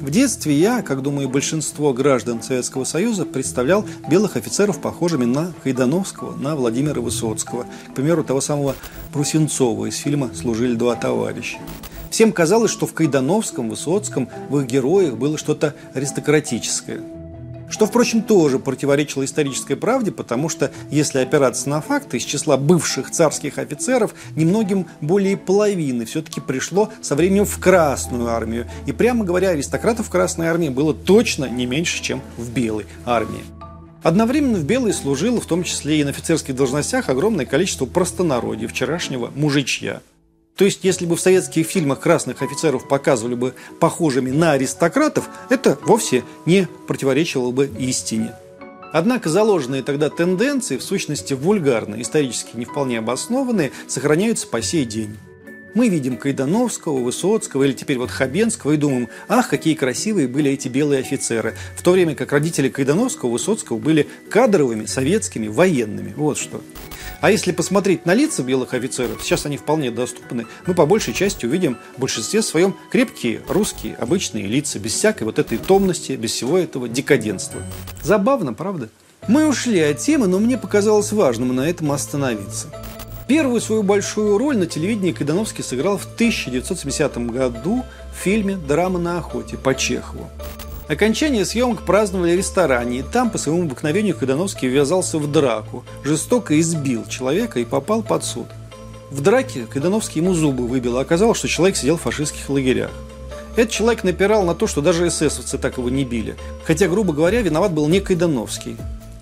В 0.00 0.10
детстве 0.10 0.56
я, 0.56 0.82
как 0.82 1.02
думаю, 1.02 1.28
большинство 1.28 1.92
граждан 1.92 2.40
Советского 2.40 2.84
Союза, 2.84 3.26
представлял 3.26 3.84
белых 4.08 4.36
офицеров 4.36 4.80
похожими 4.80 5.24
на 5.24 5.52
Хайдановского, 5.64 6.36
на 6.36 6.54
Владимира 6.54 7.00
Высоцкого, 7.00 7.66
к 7.90 7.94
примеру, 7.96 8.22
того 8.22 8.40
самого 8.40 8.76
Прусенцова 9.12 9.86
из 9.86 9.96
фильма 9.96 10.30
«Служили 10.36 10.76
два 10.76 10.94
товарища». 10.94 11.58
Всем 12.10 12.32
казалось, 12.32 12.70
что 12.70 12.86
в 12.86 12.94
Кайдановском, 12.94 13.68
Высоцком, 13.70 14.28
в 14.48 14.60
их 14.60 14.66
героях 14.66 15.16
было 15.16 15.36
что-то 15.36 15.74
аристократическое– 15.94 17.00
что, 17.74 17.86
впрочем, 17.86 18.22
тоже 18.22 18.60
противоречило 18.60 19.24
исторической 19.24 19.74
правде, 19.74 20.12
потому 20.12 20.48
что, 20.48 20.70
если 20.92 21.18
опираться 21.18 21.68
на 21.68 21.80
факты, 21.80 22.18
из 22.18 22.22
числа 22.22 22.56
бывших 22.56 23.10
царских 23.10 23.58
офицеров 23.58 24.14
немногим 24.36 24.86
более 25.00 25.36
половины 25.36 26.04
все-таки 26.04 26.40
пришло 26.40 26.92
со 27.02 27.16
временем 27.16 27.44
в 27.44 27.58
Красную 27.58 28.28
армию. 28.28 28.70
И, 28.86 28.92
прямо 28.92 29.24
говоря, 29.24 29.48
аристократов 29.48 30.06
в 30.06 30.10
Красной 30.10 30.46
армии 30.46 30.68
было 30.68 30.94
точно 30.94 31.46
не 31.46 31.66
меньше, 31.66 32.00
чем 32.00 32.22
в 32.36 32.48
Белой 32.52 32.86
армии. 33.04 33.42
Одновременно 34.04 34.58
в 34.58 34.64
Белой 34.64 34.92
служило, 34.92 35.40
в 35.40 35.46
том 35.46 35.64
числе 35.64 35.98
и 35.98 36.04
на 36.04 36.10
офицерских 36.10 36.54
должностях, 36.54 37.08
огромное 37.08 37.44
количество 37.44 37.86
простонародья, 37.86 38.68
вчерашнего 38.68 39.32
мужичья– 39.34 40.00
то 40.56 40.64
есть, 40.64 40.80
если 40.84 41.04
бы 41.04 41.16
в 41.16 41.20
советских 41.20 41.66
фильмах 41.66 42.00
красных 42.00 42.40
офицеров 42.42 42.86
показывали 42.86 43.34
бы 43.34 43.54
похожими 43.80 44.30
на 44.30 44.52
аристократов, 44.52 45.28
это 45.50 45.78
вовсе 45.82 46.22
не 46.46 46.68
противоречило 46.86 47.50
бы 47.50 47.68
истине. 47.78 48.34
Однако 48.92 49.28
заложенные 49.28 49.82
тогда 49.82 50.08
тенденции, 50.10 50.76
в 50.76 50.82
сущности 50.84 51.34
вульгарные, 51.34 52.02
исторически 52.02 52.56
не 52.56 52.64
вполне 52.64 53.00
обоснованные, 53.00 53.72
сохраняются 53.88 54.46
по 54.46 54.62
сей 54.62 54.84
день. 54.84 55.16
Мы 55.74 55.88
видим 55.88 56.16
Кайдановского, 56.16 57.02
Высоцкого 57.02 57.64
или 57.64 57.72
теперь 57.72 57.98
вот 57.98 58.12
Хабенского 58.12 58.70
и 58.70 58.76
думаем, 58.76 59.08
ах, 59.26 59.48
какие 59.48 59.74
красивые 59.74 60.28
были 60.28 60.52
эти 60.52 60.68
белые 60.68 61.00
офицеры. 61.00 61.56
В 61.76 61.82
то 61.82 61.90
время 61.90 62.14
как 62.14 62.30
родители 62.30 62.68
Кайдановского, 62.68 63.30
Высоцкого 63.30 63.78
были 63.78 64.06
кадровыми, 64.30 64.86
советскими, 64.86 65.48
военными. 65.48 66.14
Вот 66.16 66.38
что. 66.38 66.62
А 67.24 67.30
если 67.30 67.52
посмотреть 67.52 68.04
на 68.04 68.12
лица 68.12 68.42
белых 68.42 68.74
офицеров, 68.74 69.22
сейчас 69.22 69.46
они 69.46 69.56
вполне 69.56 69.90
доступны, 69.90 70.44
мы 70.66 70.74
по 70.74 70.84
большей 70.84 71.14
части 71.14 71.46
увидим 71.46 71.78
в 71.96 72.00
большинстве 72.00 72.42
своем 72.42 72.76
крепкие, 72.90 73.40
русские, 73.48 73.94
обычные 73.94 74.46
лица, 74.46 74.78
без 74.78 74.92
всякой 74.92 75.22
вот 75.22 75.38
этой 75.38 75.56
томности, 75.56 76.12
без 76.12 76.32
всего 76.32 76.58
этого 76.58 76.86
декаденства. 76.86 77.62
Забавно, 78.02 78.52
правда? 78.52 78.90
Мы 79.26 79.48
ушли 79.48 79.80
от 79.80 80.00
темы, 80.00 80.26
но 80.26 80.38
мне 80.38 80.58
показалось 80.58 81.12
важным 81.12 81.56
на 81.56 81.62
этом 81.66 81.92
остановиться. 81.92 82.68
Первую 83.26 83.62
свою 83.62 83.82
большую 83.82 84.36
роль 84.36 84.58
на 84.58 84.66
телевидении 84.66 85.12
Кайдановский 85.12 85.64
сыграл 85.64 85.96
в 85.96 86.04
1970 86.04 87.16
году 87.28 87.86
в 88.12 88.22
фильме 88.22 88.58
«Драма 88.58 88.98
на 88.98 89.16
охоте» 89.16 89.56
по 89.56 89.74
Чехову. 89.74 90.28
Окончание 90.88 91.44
съемок 91.44 91.82
праздновали 91.82 92.34
в 92.34 92.38
ресторане, 92.38 92.98
и 92.98 93.02
там 93.02 93.30
по 93.30 93.38
своему 93.38 93.62
обыкновению 93.62 94.16
Кайдановский 94.16 94.68
ввязался 94.68 95.18
в 95.18 95.30
драку, 95.30 95.84
жестоко 96.02 96.58
избил 96.60 97.06
человека 97.06 97.60
и 97.60 97.64
попал 97.64 98.02
под 98.02 98.24
суд. 98.24 98.46
В 99.10 99.20
драке 99.20 99.66
Кайдановский 99.66 100.20
ему 100.20 100.34
зубы 100.34 100.66
выбил, 100.66 100.98
а 100.98 101.00
оказалось, 101.00 101.38
что 101.38 101.48
человек 101.48 101.76
сидел 101.76 101.96
в 101.96 102.02
фашистских 102.02 102.48
лагерях. 102.50 102.90
Этот 103.56 103.70
человек 103.70 104.04
напирал 104.04 104.44
на 104.44 104.54
то, 104.54 104.66
что 104.66 104.80
даже 104.80 105.06
эсэсовцы 105.06 105.58
так 105.58 105.78
его 105.78 105.88
не 105.88 106.04
били. 106.04 106.36
Хотя, 106.64 106.88
грубо 106.88 107.12
говоря, 107.12 107.40
виноват 107.40 107.72
был 107.72 107.88
не 107.88 108.00
Кайдановский 108.00 108.76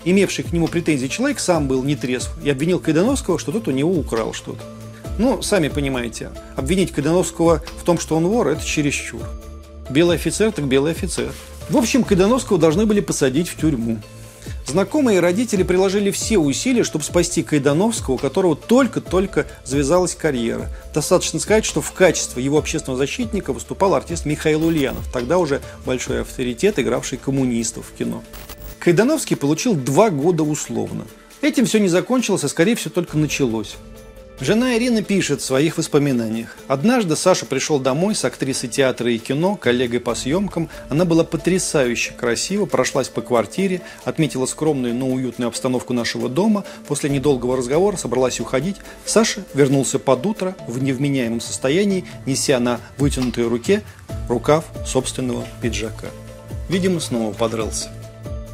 имевший 0.04 0.44
к 0.44 0.52
нему 0.52 0.68
претензии 0.68 1.06
человек 1.06 1.38
сам 1.38 1.68
был 1.68 1.82
нетрезв 1.82 2.30
и 2.42 2.50
обвинил 2.50 2.80
Кайдановского, 2.80 3.38
что 3.38 3.52
тот 3.52 3.68
у 3.68 3.70
него 3.70 3.92
украл 3.92 4.32
что-то. 4.32 4.62
Ну, 5.18 5.42
сами 5.42 5.68
понимаете, 5.68 6.30
обвинить 6.56 6.92
Кайдановского 6.92 7.62
в 7.78 7.84
том, 7.84 7.98
что 7.98 8.16
он 8.16 8.26
вор, 8.26 8.48
это 8.48 8.64
чересчур. 8.64 9.22
Белый 9.90 10.16
офицер 10.16 10.52
так 10.52 10.66
белый 10.66 10.92
офицер. 10.92 11.32
В 11.68 11.76
общем, 11.76 12.04
Кайдановского 12.04 12.58
должны 12.58 12.86
были 12.86 13.00
посадить 13.00 13.48
в 13.48 13.56
тюрьму. 13.56 13.98
Знакомые 14.66 15.18
и 15.18 15.20
родители 15.20 15.62
приложили 15.62 16.10
все 16.10 16.38
усилия, 16.38 16.84
чтобы 16.84 17.04
спасти 17.04 17.42
Кайдановского, 17.42 18.14
у 18.14 18.18
которого 18.18 18.56
только-только 18.56 19.46
завязалась 19.64 20.14
карьера. 20.14 20.68
Достаточно 20.94 21.38
сказать, 21.40 21.64
что 21.64 21.80
в 21.80 21.92
качестве 21.92 22.42
его 22.42 22.58
общественного 22.58 22.98
защитника 22.98 23.52
выступал 23.52 23.94
артист 23.94 24.24
Михаил 24.24 24.64
Ульянов, 24.64 25.10
тогда 25.12 25.38
уже 25.38 25.60
большой 25.84 26.22
авторитет, 26.22 26.78
игравший 26.78 27.18
коммунистов 27.18 27.86
в 27.88 27.96
кино. 27.96 28.22
Кайдановский 28.78 29.36
получил 29.36 29.74
два 29.74 30.10
года 30.10 30.42
условно. 30.42 31.04
Этим 31.40 31.66
все 31.66 31.78
не 31.78 31.88
закончилось, 31.88 32.44
а 32.44 32.48
скорее 32.48 32.74
всего 32.76 32.92
только 32.94 33.18
началось. 33.18 33.76
Жена 34.42 34.76
Ирина 34.76 35.02
пишет 35.04 35.40
в 35.40 35.44
своих 35.44 35.78
воспоминаниях. 35.78 36.56
Однажды 36.66 37.14
Саша 37.14 37.46
пришел 37.46 37.78
домой 37.78 38.16
с 38.16 38.24
актрисой 38.24 38.68
театра 38.68 39.08
и 39.08 39.18
кино, 39.18 39.54
коллегой 39.54 40.00
по 40.00 40.16
съемкам. 40.16 40.68
Она 40.88 41.04
была 41.04 41.22
потрясающе 41.22 42.12
красива, 42.14 42.66
прошлась 42.66 43.08
по 43.08 43.20
квартире, 43.20 43.82
отметила 44.04 44.46
скромную, 44.46 44.96
но 44.96 45.06
уютную 45.08 45.46
обстановку 45.46 45.92
нашего 45.92 46.28
дома. 46.28 46.64
После 46.88 47.08
недолгого 47.08 47.56
разговора 47.56 47.96
собралась 47.96 48.40
уходить. 48.40 48.78
Саша 49.04 49.44
вернулся 49.54 50.00
под 50.00 50.26
утро 50.26 50.56
в 50.66 50.82
невменяемом 50.82 51.40
состоянии, 51.40 52.04
неся 52.26 52.58
на 52.58 52.80
вытянутой 52.98 53.46
руке 53.46 53.84
рукав 54.28 54.64
собственного 54.84 55.46
пиджака. 55.60 56.08
Видимо, 56.68 56.98
снова 56.98 57.32
подрался. 57.32 57.90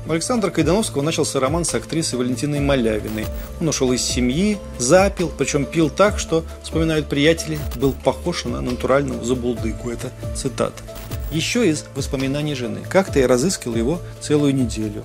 У 0.09 0.12
Александра 0.12 0.50
Кайдановского 0.50 1.03
начался 1.03 1.38
роман 1.38 1.67
с 1.67 1.75
актрисой 1.75 2.19
Валентиной 2.19 2.61
Малявиной. 2.61 3.27
Он 3.61 3.69
ушел 3.69 3.93
из 3.93 4.00
семьи, 4.00 4.57
запил, 4.79 5.31
причем 5.37 5.67
пил 5.67 5.91
так, 5.91 6.19
что, 6.19 6.45
вспоминают 6.62 7.11
приятели, 7.11 7.59
был 7.77 7.93
похож 7.93 8.47
на 8.47 8.62
натуральную 8.62 9.23
забулдыку. 9.23 9.91
Это 9.91 10.11
цитата. 10.35 10.83
Еще 11.31 11.69
из 11.69 11.85
воспоминаний 11.95 12.55
жены. 12.55 12.81
Как-то 12.88 13.19
я 13.19 13.29
разыскал 13.29 13.75
его 13.75 14.00
целую 14.23 14.55
неделю. 14.55 15.05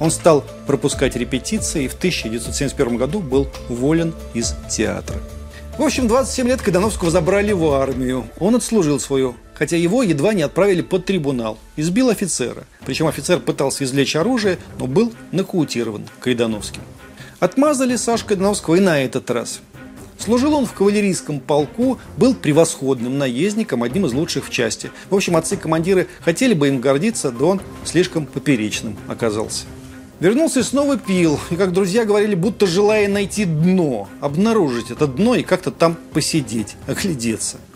Он 0.00 0.10
стал 0.10 0.44
пропускать 0.66 1.14
репетиции 1.14 1.84
и 1.84 1.88
в 1.88 1.94
1971 1.94 2.96
году 2.96 3.20
был 3.20 3.46
уволен 3.68 4.12
из 4.34 4.56
театра. 4.68 5.20
В 5.78 5.82
общем, 5.82 6.08
27 6.08 6.48
лет 6.48 6.60
Кайдановского 6.60 7.12
забрали 7.12 7.52
в 7.52 7.64
армию. 7.70 8.26
Он 8.40 8.56
отслужил 8.56 8.98
свою 8.98 9.36
хотя 9.62 9.76
его 9.76 10.02
едва 10.02 10.34
не 10.34 10.42
отправили 10.42 10.82
под 10.82 11.04
трибунал. 11.04 11.56
Избил 11.76 12.08
офицера. 12.08 12.64
Причем 12.84 13.06
офицер 13.06 13.38
пытался 13.38 13.84
извлечь 13.84 14.16
оружие, 14.16 14.58
но 14.80 14.88
был 14.88 15.12
нокаутирован 15.30 16.02
Кайдановским. 16.18 16.82
Отмазали 17.38 17.94
Сашу 17.94 18.26
Кайдановского 18.26 18.74
и 18.74 18.80
на 18.80 19.00
этот 19.00 19.30
раз. 19.30 19.60
Служил 20.18 20.54
он 20.54 20.66
в 20.66 20.72
кавалерийском 20.72 21.38
полку, 21.38 22.00
был 22.16 22.34
превосходным 22.34 23.18
наездником, 23.18 23.84
одним 23.84 24.06
из 24.06 24.14
лучших 24.14 24.46
в 24.46 24.50
части. 24.50 24.90
В 25.10 25.14
общем, 25.14 25.36
отцы-командиры 25.36 26.08
хотели 26.22 26.54
бы 26.54 26.66
им 26.66 26.80
гордиться, 26.80 27.30
да 27.30 27.44
он 27.44 27.60
слишком 27.84 28.26
поперечным 28.26 28.96
оказался. 29.06 29.66
Вернулся 30.18 30.58
и 30.58 30.64
снова 30.64 30.96
пил, 30.96 31.38
и, 31.50 31.54
как 31.54 31.72
друзья 31.72 32.04
говорили, 32.04 32.34
будто 32.34 32.66
желая 32.66 33.06
найти 33.06 33.44
дно, 33.44 34.08
обнаружить 34.20 34.90
это 34.90 35.06
дно 35.06 35.36
и 35.36 35.44
как-то 35.44 35.70
там 35.70 35.96
посидеть, 36.12 36.74
оглядеться– 36.88 37.58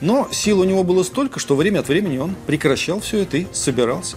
Но 0.00 0.28
сил 0.32 0.60
у 0.60 0.64
него 0.64 0.82
было 0.82 1.02
столько, 1.02 1.38
что 1.38 1.56
время 1.56 1.80
от 1.80 1.88
времени 1.88 2.18
он 2.18 2.34
прекращал 2.46 3.00
все 3.00 3.18
это 3.20 3.38
и 3.38 3.46
собирался. 3.52 4.16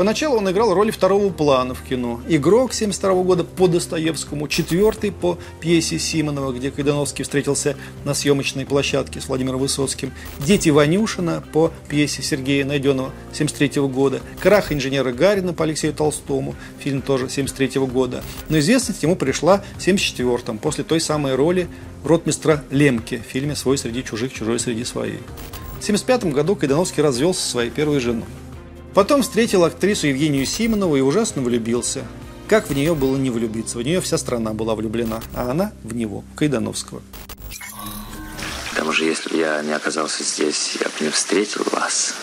Поначалу 0.00 0.38
он 0.38 0.50
играл 0.50 0.72
роли 0.72 0.90
второго 0.90 1.28
плана 1.30 1.74
в 1.74 1.82
кино. 1.82 2.22
«Игрок» 2.26 2.72
72 2.72 3.22
года 3.22 3.44
по 3.44 3.68
Достоевскому, 3.68 4.48
четвертый 4.48 5.12
по 5.12 5.36
пьесе 5.60 5.98
Симонова, 5.98 6.52
где 6.52 6.70
Кайдановский 6.70 7.22
встретился 7.22 7.76
на 8.06 8.14
съемочной 8.14 8.64
площадке 8.64 9.20
с 9.20 9.28
Владимиром 9.28 9.60
Высоцким, 9.60 10.12
«Дети 10.38 10.70
Ванюшина» 10.70 11.44
по 11.52 11.70
пьесе 11.90 12.22
Сергея 12.22 12.64
Найденова 12.64 13.12
73 13.34 13.82
года, 13.88 14.22
«Крах 14.40 14.72
инженера 14.72 15.12
Гарина» 15.12 15.52
по 15.52 15.64
Алексею 15.64 15.92
Толстому, 15.92 16.54
фильм 16.78 17.02
тоже 17.02 17.28
73 17.28 17.82
года. 17.82 18.24
Но 18.48 18.58
известность 18.58 19.02
ему 19.02 19.16
пришла 19.16 19.62
в 19.76 19.82
74 19.82 20.56
после 20.60 20.82
той 20.82 21.02
самой 21.02 21.34
роли 21.34 21.68
ротмистра 22.06 22.64
Лемке 22.70 23.18
в 23.18 23.30
фильме 23.30 23.54
«Свой 23.54 23.76
среди 23.76 24.02
чужих, 24.02 24.32
чужой 24.32 24.60
среди 24.60 24.84
своих». 24.84 25.20
В 25.78 25.82
1975 25.82 26.32
году 26.32 26.56
Кайдановский 26.56 27.02
развелся 27.02 27.42
со 27.42 27.50
своей 27.50 27.68
первой 27.68 28.00
женой. 28.00 28.24
Потом 28.94 29.22
встретил 29.22 29.64
актрису 29.64 30.08
Евгению 30.08 30.44
Симонову 30.46 30.96
и 30.96 31.00
ужасно 31.00 31.42
влюбился. 31.42 32.04
Как 32.48 32.68
в 32.68 32.74
нее 32.74 32.96
было 32.96 33.16
не 33.16 33.30
влюбиться? 33.30 33.78
В 33.78 33.82
нее 33.82 34.00
вся 34.00 34.18
страна 34.18 34.52
была 34.52 34.74
влюблена, 34.74 35.22
а 35.34 35.50
она 35.50 35.72
в 35.84 35.94
него, 35.94 36.24
Кайдановского. 36.34 37.00
К 38.72 38.74
тому 38.74 38.92
же, 38.92 39.04
если 39.04 39.28
бы 39.30 39.36
я 39.36 39.62
не 39.62 39.72
оказался 39.72 40.24
здесь, 40.24 40.76
я 40.80 40.88
бы 40.88 41.04
не 41.04 41.10
встретил 41.10 41.64
вас. 41.70 42.14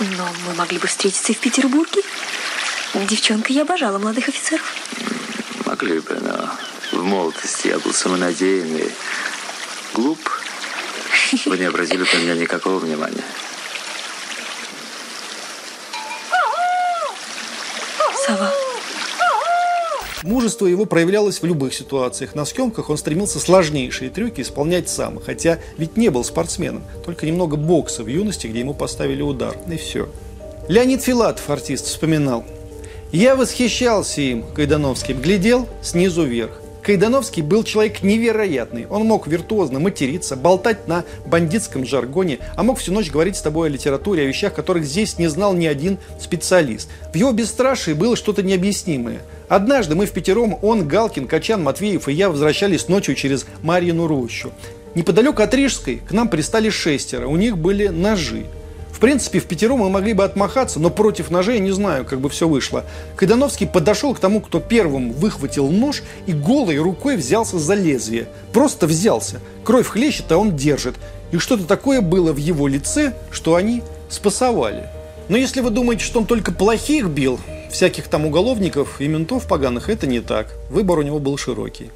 Но 0.00 0.28
мы 0.46 0.54
могли 0.54 0.78
бы 0.78 0.88
встретиться 0.88 1.32
и 1.32 1.34
в 1.34 1.38
Петербурге. 1.38 2.02
Девчонка, 2.94 3.52
я 3.52 3.62
обожала 3.62 3.98
молодых 3.98 4.28
офицеров. 4.28 4.74
Могли 5.64 6.00
бы, 6.00 6.18
но 6.20 6.50
в 6.98 7.04
молодости 7.04 7.68
я 7.68 7.78
был 7.78 7.92
самонадеянный, 7.92 8.90
глуп. 9.94 10.18
Вы 11.44 11.58
не 11.58 11.64
обратили 11.64 12.04
на 12.04 12.22
меня 12.22 12.34
никакого 12.34 12.78
внимания. 12.78 13.24
Мужество 20.26 20.66
его 20.66 20.86
проявлялось 20.86 21.40
в 21.40 21.46
любых 21.46 21.72
ситуациях. 21.72 22.34
На 22.34 22.44
съемках 22.44 22.90
он 22.90 22.98
стремился 22.98 23.38
сложнейшие 23.38 24.10
трюки 24.10 24.40
исполнять 24.40 24.88
сам, 24.88 25.20
хотя 25.24 25.60
ведь 25.78 25.96
не 25.96 26.08
был 26.08 26.24
спортсменом, 26.24 26.82
только 27.04 27.26
немного 27.26 27.56
бокса 27.56 28.02
в 28.02 28.08
юности, 28.08 28.48
где 28.48 28.58
ему 28.58 28.74
поставили 28.74 29.22
удар, 29.22 29.56
и 29.70 29.76
все. 29.76 30.08
Леонид 30.66 31.00
Филатов, 31.00 31.48
артист, 31.48 31.86
вспоминал. 31.86 32.44
«Я 33.12 33.36
восхищался 33.36 34.20
им, 34.20 34.44
Кайдановским, 34.52 35.20
глядел 35.20 35.68
снизу 35.80 36.24
вверх. 36.24 36.60
Кайдановский 36.86 37.42
был 37.42 37.64
человек 37.64 38.04
невероятный. 38.04 38.86
Он 38.86 39.02
мог 39.06 39.26
виртуозно 39.26 39.80
материться, 39.80 40.36
болтать 40.36 40.86
на 40.86 41.02
бандитском 41.26 41.84
жаргоне, 41.84 42.38
а 42.54 42.62
мог 42.62 42.78
всю 42.78 42.92
ночь 42.92 43.10
говорить 43.10 43.34
с 43.34 43.42
тобой 43.42 43.66
о 43.66 43.70
литературе, 43.72 44.22
о 44.22 44.26
вещах, 44.26 44.54
которых 44.54 44.84
здесь 44.84 45.18
не 45.18 45.26
знал 45.26 45.52
ни 45.52 45.66
один 45.66 45.98
специалист. 46.20 46.88
В 47.12 47.16
его 47.16 47.32
бесстрашии 47.32 47.92
было 47.92 48.14
что-то 48.14 48.44
необъяснимое. 48.44 49.22
Однажды 49.48 49.96
мы 49.96 50.06
в 50.06 50.12
пятером, 50.12 50.60
он, 50.62 50.86
Галкин, 50.86 51.26
Качан, 51.26 51.60
Матвеев 51.60 52.06
и 52.06 52.12
я 52.12 52.30
возвращались 52.30 52.86
ночью 52.86 53.16
через 53.16 53.46
Марьину 53.64 54.06
рощу. 54.06 54.52
Неподалеку 54.94 55.42
от 55.42 55.52
Рижской 55.54 55.96
к 56.08 56.12
нам 56.12 56.28
пристали 56.28 56.70
шестеро, 56.70 57.26
у 57.26 57.36
них 57.36 57.58
были 57.58 57.88
ножи. 57.88 58.46
В 58.96 58.98
принципе, 58.98 59.40
в 59.40 59.44
пятером 59.44 59.80
мы 59.80 59.90
могли 59.90 60.14
бы 60.14 60.24
отмахаться, 60.24 60.80
но 60.80 60.88
против 60.88 61.30
ножей 61.30 61.58
не 61.58 61.70
знаю, 61.70 62.06
как 62.06 62.18
бы 62.18 62.30
все 62.30 62.48
вышло. 62.48 62.82
Кайдановский 63.16 63.66
подошел 63.66 64.14
к 64.14 64.20
тому, 64.20 64.40
кто 64.40 64.58
первым 64.58 65.12
выхватил 65.12 65.68
нож 65.68 66.02
и 66.24 66.32
голой 66.32 66.78
рукой 66.78 67.18
взялся 67.18 67.58
за 67.58 67.74
лезвие. 67.74 68.26
Просто 68.54 68.86
взялся. 68.86 69.42
Кровь 69.64 69.86
хлещет, 69.86 70.32
а 70.32 70.38
он 70.38 70.56
держит. 70.56 70.94
И 71.30 71.36
что-то 71.36 71.64
такое 71.64 72.00
было 72.00 72.32
в 72.32 72.38
его 72.38 72.68
лице, 72.68 73.12
что 73.30 73.54
они 73.54 73.82
спасовали. 74.08 74.88
Но 75.28 75.36
если 75.36 75.60
вы 75.60 75.68
думаете, 75.68 76.02
что 76.02 76.20
он 76.20 76.24
только 76.24 76.50
плохих 76.50 77.08
бил, 77.08 77.38
всяких 77.70 78.08
там 78.08 78.24
уголовников 78.24 79.02
и 79.02 79.08
ментов 79.08 79.46
поганых, 79.46 79.90
это 79.90 80.06
не 80.06 80.20
так. 80.20 80.54
Выбор 80.70 81.00
у 81.00 81.02
него 81.02 81.18
был 81.18 81.36
широкий. 81.36 81.90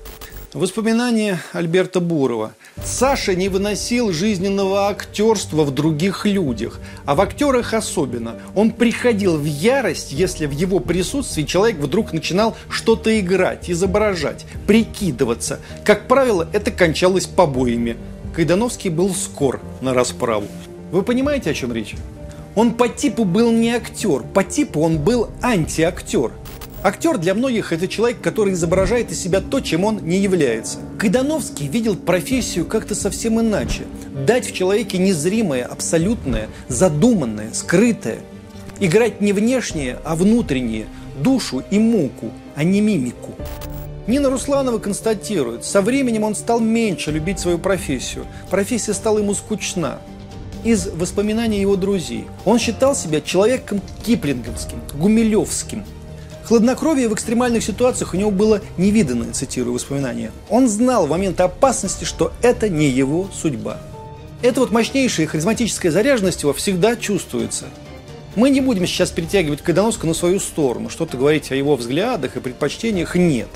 Воспоминания 0.53 1.41
Альберта 1.53 2.01
Бурова. 2.01 2.55
Саша 2.83 3.37
не 3.37 3.49
выносил 3.49 4.11
жизненного 4.11 4.89
актерства 4.89 5.63
в 5.63 5.71
других 5.71 6.27
людях, 6.27 6.81
а 7.07 7.15
в 7.15 7.21
актерах 7.21 7.73
особенно. 7.73 8.35
Он 8.57 8.73
приходил 8.73 9.37
в 9.37 9.45
ярость, 9.45 10.11
если 10.11 10.47
в 10.47 10.51
его 10.51 10.81
присутствии 10.81 11.45
человек 11.45 11.77
вдруг 11.79 12.13
начинал 12.13 12.57
что-то 12.69 13.17
играть, 13.21 13.71
изображать, 13.71 14.45
прикидываться. 14.67 15.61
Как 15.85 16.09
правило, 16.09 16.49
это 16.53 16.73
кончалось 16.73 17.27
побоями. 17.27 17.97
Кайдановский 18.35 18.91
был 18.91 19.15
скор 19.15 19.61
на 19.81 19.95
расправу. 19.95 20.49
Вы 20.91 21.03
понимаете, 21.03 21.51
о 21.51 21.55
чем 21.55 21.73
речь? 21.73 21.95
Он 22.57 22.75
по 22.75 22.89
типу 22.89 23.25
был 23.25 23.53
не 23.53 23.71
актер, 23.71 24.25
по 24.35 24.43
типу 24.43 24.81
он 24.81 24.99
был 24.99 25.31
антиактер. 25.43 26.33
Актер 26.83 27.19
для 27.19 27.35
многих– 27.35 27.73
это 27.75 27.87
человек, 27.87 28.23
который 28.23 28.55
изображает 28.55 29.13
из 29.13 29.21
себя 29.21 29.43
то, 29.43 29.61
чем 29.61 29.85
он 29.85 29.99
не 29.99 30.17
является. 30.17 30.79
Кайдановский 30.99 31.67
видел 31.67 31.95
профессию 31.95 32.65
как-то 32.65 32.95
совсем 32.95 33.39
иначе. 33.39 33.83
Дать 34.27 34.47
в 34.47 34.55
человеке 34.55 34.97
незримое, 34.97 35.67
абсолютное, 35.67 36.49
задуманное, 36.69 37.53
скрытое. 37.53 38.21
Играть 38.79 39.21
не 39.21 39.35
внешнее, 39.35 39.99
а 40.05 40.17
внутреннее, 40.17 40.87
душу 41.23 41.63
и 41.71 41.79
муку, 41.79 42.31
а 42.55 42.65
не 42.65 42.81
мимику. 42.81 43.35
Нина 44.07 44.31
Русланова 44.31 44.79
констатирует, 44.79 45.67
со 45.67 45.83
временем 45.83 46.25
он 46.25 46.35
стал 46.35 46.61
меньше 46.61 47.11
любить 47.11 47.39
свою 47.39 47.59
профессию. 47.59 48.25
Профессия 48.49 48.95
стала 48.95 49.19
ему 49.19 49.35
скучна. 49.35 49.99
Из 50.65 50.87
воспоминаний 50.87 51.61
его 51.61 51.77
друзей. 51.77 52.25
Он 52.47 52.59
считал 52.59 52.97
себя 52.97 53.21
человеком 53.21 53.83
киплинговским, 54.03 54.81
гумилевским– 54.95 55.85
Хладнокровие 56.51 57.09
в 57.09 57.15
экстремальных 57.15 57.63
ситуациях 57.63 58.13
у 58.13 58.17
него 58.17 58.33
было 58.33 58.61
невиданное, 58.77 59.33
цитирую 59.33 59.73
воспоминания. 59.73 60.33
Он 60.49 60.67
знал 60.67 61.07
в 61.07 61.11
момент 61.11 61.41
опасности, 61.41 62.03
что 62.03 62.33
это 62.43 62.69
не 62.69 62.89
его 62.89 63.31
судьба. 63.33 63.79
Эта 64.43 64.59
вот 64.59 64.73
мощнейшая 64.73 65.29
харизматическая 65.29 65.93
заряженность 65.93 66.43
его 66.43 66.53
всегда 66.53 66.97
чувствуется. 66.97 67.67
Мы 68.35 68.51
не 68.51 68.61
будем 68.61 68.85
сейчас 68.89 69.13
перетягивать 69.13 69.63
Кайдановского 69.63 70.09
на 70.09 70.15
свою 70.15 70.41
сторону, 70.41 70.91
что-то 70.91 71.17
говорить 71.17 71.53
о 71.53 71.55
его 71.55 71.77
взглядах 71.77 72.37
и 72.37 72.41
предпочтениях 72.41 73.15
нет. 73.15 73.49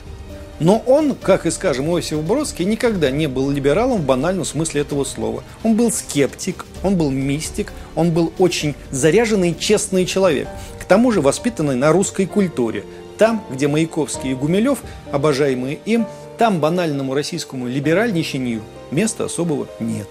Но 0.60 0.82
он, 0.86 1.14
как 1.14 1.46
и, 1.46 1.50
скажем, 1.50 1.90
Иосиф 1.90 2.22
Бродский, 2.22 2.64
никогда 2.64 3.10
не 3.10 3.26
был 3.26 3.50
либералом 3.50 3.98
в 3.98 4.04
банальном 4.04 4.44
смысле 4.44 4.82
этого 4.82 5.04
слова. 5.04 5.42
Он 5.62 5.74
был 5.76 5.90
скептик, 5.90 6.64
он 6.82 6.96
был 6.96 7.10
мистик, 7.10 7.72
он 7.96 8.12
был 8.12 8.32
очень 8.38 8.74
заряженный 8.90 9.54
честный 9.54 10.06
человек. 10.06 10.48
К 10.80 10.84
тому 10.84 11.10
же 11.10 11.20
воспитанный 11.20 11.74
на 11.74 11.92
русской 11.92 12.26
культуре. 12.26 12.84
Там, 13.18 13.44
где 13.50 13.68
Маяковский 13.68 14.32
и 14.32 14.34
Гумилев, 14.34 14.78
обожаемые 15.12 15.78
им, 15.84 16.06
там 16.38 16.60
банальному 16.60 17.14
российскому 17.14 17.68
либеральничанию 17.68 18.62
места 18.90 19.24
особого 19.24 19.68
нет. 19.80 20.08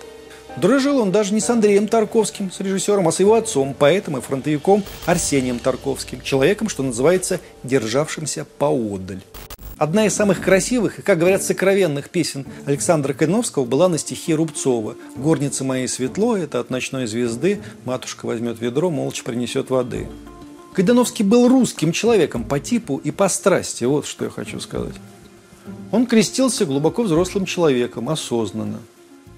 Дружил 0.56 1.00
он 1.00 1.12
даже 1.12 1.34
не 1.34 1.40
с 1.40 1.50
Андреем 1.50 1.88
Тарковским, 1.88 2.52
с 2.52 2.60
режиссером, 2.60 3.08
а 3.08 3.12
с 3.12 3.20
его 3.20 3.34
отцом, 3.34 3.74
поэтом 3.74 4.18
и 4.18 4.22
фронтовиком 4.22 4.84
Арсением 5.06 5.60
Тарковским, 5.60 6.22
человеком, 6.22 6.70
что 6.70 6.84
называется, 6.84 7.40
державшимся 7.64 8.46
поодаль. 8.58 9.22
Одна 9.84 10.06
из 10.06 10.14
самых 10.16 10.40
красивых 10.40 11.00
и, 11.00 11.02
как 11.02 11.20
говорят, 11.20 11.44
сокровенных 11.44 12.10
песен 12.10 12.46
Александра 12.66 13.12
Кайновского 13.12 13.66
была 13.66 13.90
на 13.90 13.98
стихи 13.98 14.34
Рубцова. 14.34 14.96
«Горница 15.18 15.66
моей 15.66 15.90
светло, 15.90 16.38
это 16.38 16.62
от 16.62 16.70
ночной 16.70 17.06
звезды, 17.06 17.62
матушка 17.84 18.26
возьмет 18.26 18.62
ведро, 18.62 18.90
молча 18.90 19.26
принесет 19.26 19.70
воды». 19.72 20.08
Кайдановский 20.72 21.26
был 21.26 21.50
русским 21.50 21.92
человеком 21.92 22.46
по 22.46 22.62
типу 22.62 23.02
и 23.04 23.12
по 23.12 23.28
страсти, 23.28 23.84
вот 23.84 24.06
что 24.06 24.24
я 24.24 24.32
хочу 24.32 24.62
сказать. 24.62 24.96
Он 25.92 26.06
крестился 26.06 26.66
глубоко 26.66 27.04
взрослым 27.04 27.46
человеком, 27.46 28.08
осознанно. 28.08 28.80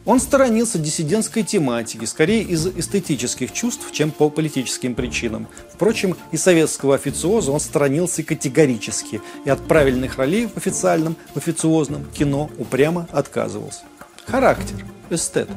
Он 0.05 0.19
сторонился 0.19 0.77
диссидентской 0.77 1.41
тематики, 1.41 2.05
скорее 2.05 2.43
из 2.43 2.67
эстетических 2.67 3.51
чувств, 3.51 3.91
чем 3.91 4.11
по 4.11 4.29
политическим 4.29 4.93
причинам. 4.93 5.47
Впрочем, 5.73 6.15
и 6.31 6.37
советского 6.37 6.93
официоза 6.95 7.51
он 7.51 7.59
сторонился 7.59 8.21
категорически, 8.21 9.21
и 9.45 9.49
от 9.49 9.67
правильных 9.67 10.17
ролей 10.17 10.47
в 10.47 10.57
официальном, 10.57 11.15
в 11.33 11.37
официозном 11.37 12.05
кино 12.11 12.51
упрямо 12.59 13.07
отказывался. 13.11 13.81
Характер, 14.27 14.85
эстет. 15.09 15.49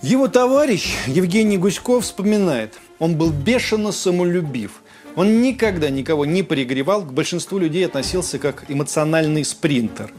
Его 0.00 0.26
товарищ 0.26 0.96
Евгений 1.06 1.58
Гуськов 1.58 2.04
вспоминает, 2.04 2.78
он 2.98 3.16
был 3.16 3.30
бешено 3.30 3.92
самолюбив, 3.92 4.82
он 5.16 5.42
никогда 5.42 5.90
никого 5.90 6.24
не 6.24 6.42
пригревал, 6.42 7.02
к 7.02 7.12
большинству 7.12 7.58
людей 7.58 7.84
относился 7.84 8.38
как 8.38 8.64
эмоциональный 8.68 9.44
спринтер. 9.44 10.12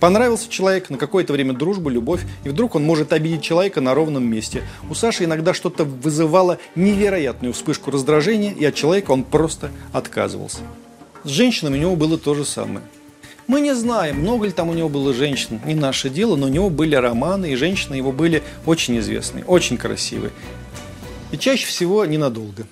Понравился 0.00 0.48
человек, 0.48 0.88
на 0.88 0.96
какое-то 0.96 1.34
время 1.34 1.52
дружба, 1.52 1.90
любовь, 1.90 2.22
и 2.44 2.48
вдруг 2.48 2.74
он 2.74 2.84
может 2.84 3.12
обидеть 3.12 3.42
человека 3.42 3.82
на 3.82 3.94
ровном 3.94 4.24
месте. 4.24 4.62
У 4.88 4.94
Саши 4.94 5.24
иногда 5.24 5.52
что-то 5.52 5.84
вызывало 5.84 6.58
невероятную 6.74 7.52
вспышку 7.52 7.90
раздражения, 7.90 8.52
и 8.52 8.64
от 8.64 8.74
человека 8.74 9.10
он 9.10 9.24
просто 9.24 9.70
отказывался. 9.92 10.60
С 11.24 11.28
женщинами 11.28 11.76
у 11.76 11.80
него 11.80 11.96
было 11.96 12.16
то 12.16 12.34
же 12.34 12.46
самое. 12.46 12.82
Мы 13.46 13.60
не 13.60 13.74
знаем, 13.74 14.20
много 14.20 14.46
ли 14.46 14.52
там 14.52 14.70
у 14.70 14.74
него 14.74 14.88
было 14.88 15.12
женщин, 15.12 15.60
не 15.66 15.74
наше 15.74 16.08
дело, 16.08 16.36
но 16.36 16.46
у 16.46 16.50
него 16.50 16.70
были 16.70 16.94
романы, 16.94 17.52
и 17.52 17.56
женщины 17.56 17.94
его 17.94 18.12
были 18.12 18.42
очень 18.64 18.98
известные, 19.00 19.44
очень 19.44 19.76
красивые. 19.76 20.32
И 21.30 21.36
чаще 21.36 21.66
всего 21.66 22.06
ненадолго. 22.06 22.64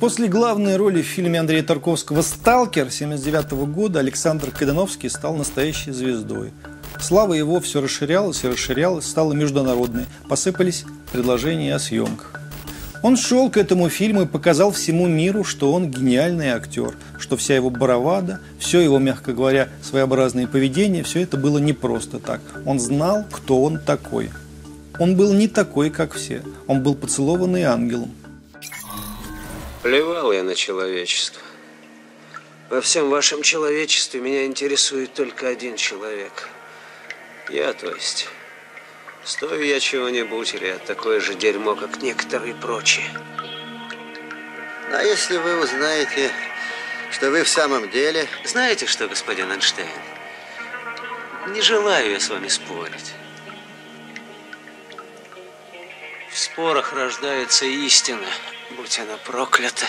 После 0.00 0.28
главной 0.28 0.76
роли 0.76 1.02
в 1.02 1.06
фильме 1.06 1.38
Андрея 1.40 1.62
Тарковского 1.62 2.22
«Сталкер» 2.22 2.84
1979 2.84 3.68
года 3.70 3.98
Александр 3.98 4.50
Кайдановский 4.50 5.10
стал 5.10 5.36
настоящей 5.36 5.90
звездой. 5.90 6.52
Слава 6.98 7.34
его 7.34 7.60
все 7.60 7.82
расширялась 7.82 8.42
и 8.42 8.48
расширялась, 8.48 9.04
стала 9.04 9.34
международной. 9.34 10.06
Посыпались 10.26 10.86
предложения 11.12 11.74
о 11.74 11.78
съемках. 11.78 12.40
Он 13.02 13.18
шел 13.18 13.50
к 13.50 13.58
этому 13.58 13.90
фильму 13.90 14.22
и 14.22 14.26
показал 14.26 14.72
всему 14.72 15.06
миру, 15.06 15.44
что 15.44 15.70
он 15.70 15.90
гениальный 15.90 16.48
актер, 16.48 16.94
что 17.18 17.36
вся 17.36 17.56
его 17.56 17.68
баровада, 17.68 18.40
все 18.58 18.80
его, 18.80 18.98
мягко 18.98 19.34
говоря, 19.34 19.68
своеобразное 19.82 20.46
поведение, 20.46 21.02
все 21.02 21.20
это 21.20 21.36
было 21.36 21.58
не 21.58 21.74
просто 21.74 22.20
так. 22.20 22.40
Он 22.64 22.80
знал, 22.80 23.26
кто 23.30 23.62
он 23.62 23.78
такой. 23.78 24.30
Он 24.98 25.14
был 25.14 25.34
не 25.34 25.46
такой, 25.46 25.90
как 25.90 26.14
все. 26.14 26.40
Он 26.66 26.82
был 26.82 26.94
поцелованный 26.94 27.64
ангелом. 27.64 28.12
Плевал 29.82 30.30
я 30.32 30.42
на 30.42 30.54
человечество. 30.54 31.40
Во 32.68 32.82
всем 32.82 33.08
вашем 33.08 33.42
человечестве 33.42 34.20
меня 34.20 34.44
интересует 34.44 35.14
только 35.14 35.48
один 35.48 35.76
человек. 35.76 36.48
Я, 37.48 37.72
то 37.72 37.90
есть. 37.90 38.28
Стою 39.24 39.62
я 39.62 39.80
чего-нибудь 39.80 40.54
или 40.54 40.66
я 40.66 40.78
такое 40.78 41.20
же 41.20 41.34
дерьмо, 41.34 41.76
как 41.76 42.02
некоторые 42.02 42.54
прочие. 42.54 43.10
А 44.92 45.02
если 45.02 45.38
вы 45.38 45.62
узнаете, 45.62 46.30
что 47.10 47.30
вы 47.30 47.42
в 47.42 47.48
самом 47.48 47.88
деле... 47.90 48.28
Знаете 48.44 48.84
что, 48.84 49.08
господин 49.08 49.50
Эйнштейн? 49.50 49.88
Не 51.48 51.62
желаю 51.62 52.10
я 52.10 52.20
с 52.20 52.28
вами 52.28 52.48
спорить. 52.48 53.12
В 56.30 56.38
спорах 56.38 56.92
рождается 56.92 57.64
истина, 57.64 58.26
будь 58.76 58.98
она 58.98 59.16
проклята. 59.26 59.86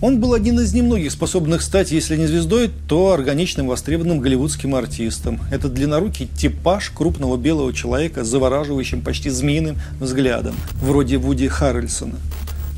Он 0.00 0.18
был 0.18 0.32
один 0.32 0.58
из 0.60 0.72
немногих 0.72 1.12
способных 1.12 1.60
стать, 1.60 1.90
если 1.90 2.16
не 2.16 2.26
звездой, 2.26 2.70
то 2.88 3.12
органичным 3.12 3.66
востребованным 3.66 4.20
голливудским 4.20 4.74
артистом. 4.74 5.40
Это 5.50 5.68
длиннорукий 5.68 6.26
типаж 6.26 6.90
крупного 6.90 7.36
белого 7.36 7.74
человека 7.74 8.24
с 8.24 8.28
завораживающим 8.28 9.02
почти 9.02 9.28
змеиным 9.28 9.78
взглядом, 10.00 10.54
вроде 10.80 11.18
Вуди 11.18 11.48
Харрельсона. 11.48 12.16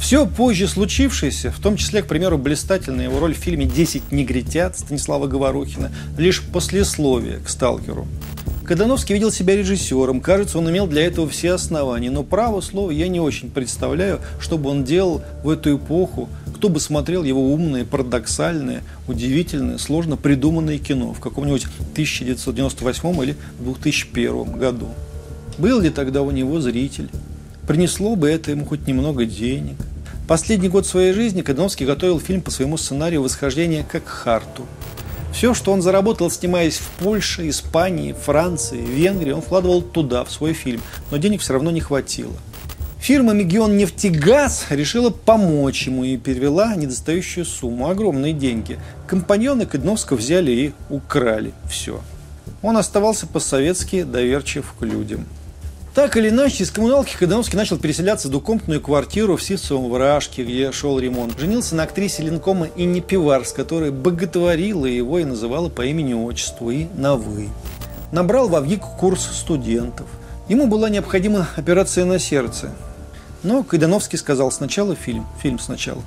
Все 0.01 0.27
позже 0.27 0.67
случившееся, 0.67 1.53
в 1.53 1.61
том 1.61 1.77
числе, 1.77 2.03
к 2.03 2.09
примеру, 2.09 2.39
блистательная 2.39 3.05
его 3.05 3.21
роль 3.21 3.35
в 3.35 3.39
фильме 3.39 3.67
«Десять 3.67 4.11
негритят» 4.11 4.77
Станислава 4.77 5.29
Говорухина, 5.29 5.93
лишь 6.19 6.43
послесловие 6.43 7.39
к 7.39 7.49
«Сталкеру». 7.49 8.09
Кадановский 8.65 9.15
видел 9.15 9.33
себя 9.33 9.57
режиссером. 9.57 10.21
Кажется, 10.21 10.59
он 10.59 10.71
имел 10.71 10.87
для 10.87 11.05
этого 11.05 11.29
все 11.29 11.53
основания. 11.53 12.11
Но 12.11 12.23
право 12.23 12.61
слово 12.61 12.91
я 12.91 13.09
не 13.09 13.21
очень 13.21 13.51
представляю, 13.51 14.21
что 14.41 14.57
бы 14.57 14.71
он 14.71 14.85
делал 14.85 15.23
в 15.43 15.51
эту 15.51 15.77
эпоху, 15.77 16.29
кто 16.57 16.69
бы 16.69 16.79
смотрел 16.79 17.25
его 17.25 17.53
умное, 17.53 17.85
парадоксальное, 17.85 18.83
удивительное, 19.09 19.79
сложно 19.79 20.17
придуманное 20.17 20.79
кино 20.79 21.13
в 21.13 21.21
каком-нибудь 21.21 21.67
1998 21.93 23.23
или 23.25 23.37
2001 23.59 24.53
году. 24.53 24.89
Был 25.59 25.81
ли 25.81 25.91
тогда 25.91 26.23
у 26.23 26.31
него 26.31 26.61
зритель? 26.61 27.09
Принесло 27.67 28.17
бы 28.17 28.31
это 28.31 28.53
ему 28.53 28.65
хоть 28.65 28.87
немного 28.87 29.27
денег? 29.27 29.77
Последний 30.29 30.69
год 30.69 30.87
своей 30.87 31.13
жизни 31.13 31.43
Кадановский 31.43 31.85
готовил 31.85 32.21
фильм 32.21 32.41
по 32.41 32.51
своему 32.51 32.77
сценарию 32.77 33.23
«Восхождение 33.23 33.85
как 33.91 34.07
Харту». 34.07 34.67
Все, 35.33 35.55
что 35.55 35.73
он 35.73 35.83
заработал, 35.83 36.31
снимаясь 36.31 36.77
в 36.77 36.87
Польше, 37.03 37.49
Испании, 37.49 38.13
Франции, 38.13 38.81
Венгрии, 38.81 39.33
он 39.33 39.43
вкладывал 39.43 39.83
туда, 39.83 40.25
в 40.25 40.31
свой 40.31 40.53
фильм, 40.53 40.81
но 41.11 41.17
денег 41.17 41.41
все 41.41 41.55
равно 41.55 41.71
не 41.71 41.81
хватило. 41.81 42.35
Фирма 43.01 43.33
«Мегион 43.33 43.77
Нефтегаз» 43.77 44.67
решила 44.71 45.11
помочь 45.11 45.89
ему 45.89 46.05
и 46.05 46.17
перевела 46.17 46.77
недостающую 46.77 47.45
сумму, 47.45 47.89
огромные 47.89 48.33
деньги. 48.33 48.79
Компаньоны 49.09 49.67
Кадновского 49.67 50.19
взяли 50.19 50.53
и 50.53 50.73
украли 50.89 51.53
все. 51.69 52.01
Он 52.63 52.77
оставался 52.77 53.27
по-советски 53.27 54.05
доверчив 54.05 54.73
к 54.79 54.85
людям. 54.85 55.27
Так 55.95 56.17
или 56.17 56.31
иначе, 56.31 56.65
из 56.65 56.71
коммуналки 56.71 57.15
Кадановский 57.19 57.59
начал 57.59 57.77
переселяться 57.77 58.29
в 58.29 58.31
двухкомнатную 58.31 58.81
квартиру 58.81 59.37
в 59.37 59.43
Сивцевом 59.43 59.91
вражке, 59.91 60.43
где 60.43 60.73
шел 60.73 60.99
ремонт. 60.99 61.39
Женился 61.39 61.75
на 61.77 61.83
актрисе 61.83 62.23
Ленкома 62.23 62.69
Инне 62.77 63.03
Пиварс, 63.03 63.53
которая 63.53 63.91
боготворила 63.91 64.87
его 64.87 65.19
и 65.19 65.25
называла 65.25 65.69
по 65.69 65.85
имени-отчеству 65.85 66.71
и 66.71 66.87
на 66.95 67.17
«вы». 67.17 67.51
Набрал 68.11 68.49
во 68.49 68.63
ВГИК 68.63 68.81
курс 68.99 69.23
студентов. 69.23 70.07
Ему 70.49 70.67
была 70.67 70.89
необходима 70.89 71.49
операция 71.57 72.07
на 72.07 72.19
сердце. 72.19 72.71
Но 73.43 73.63
Кайдановский 73.63 74.19
сказал 74.19 74.51
сначала 74.51 74.95
фильм, 74.95 75.27
фильм 75.43 75.59
сначала. 75.59 76.03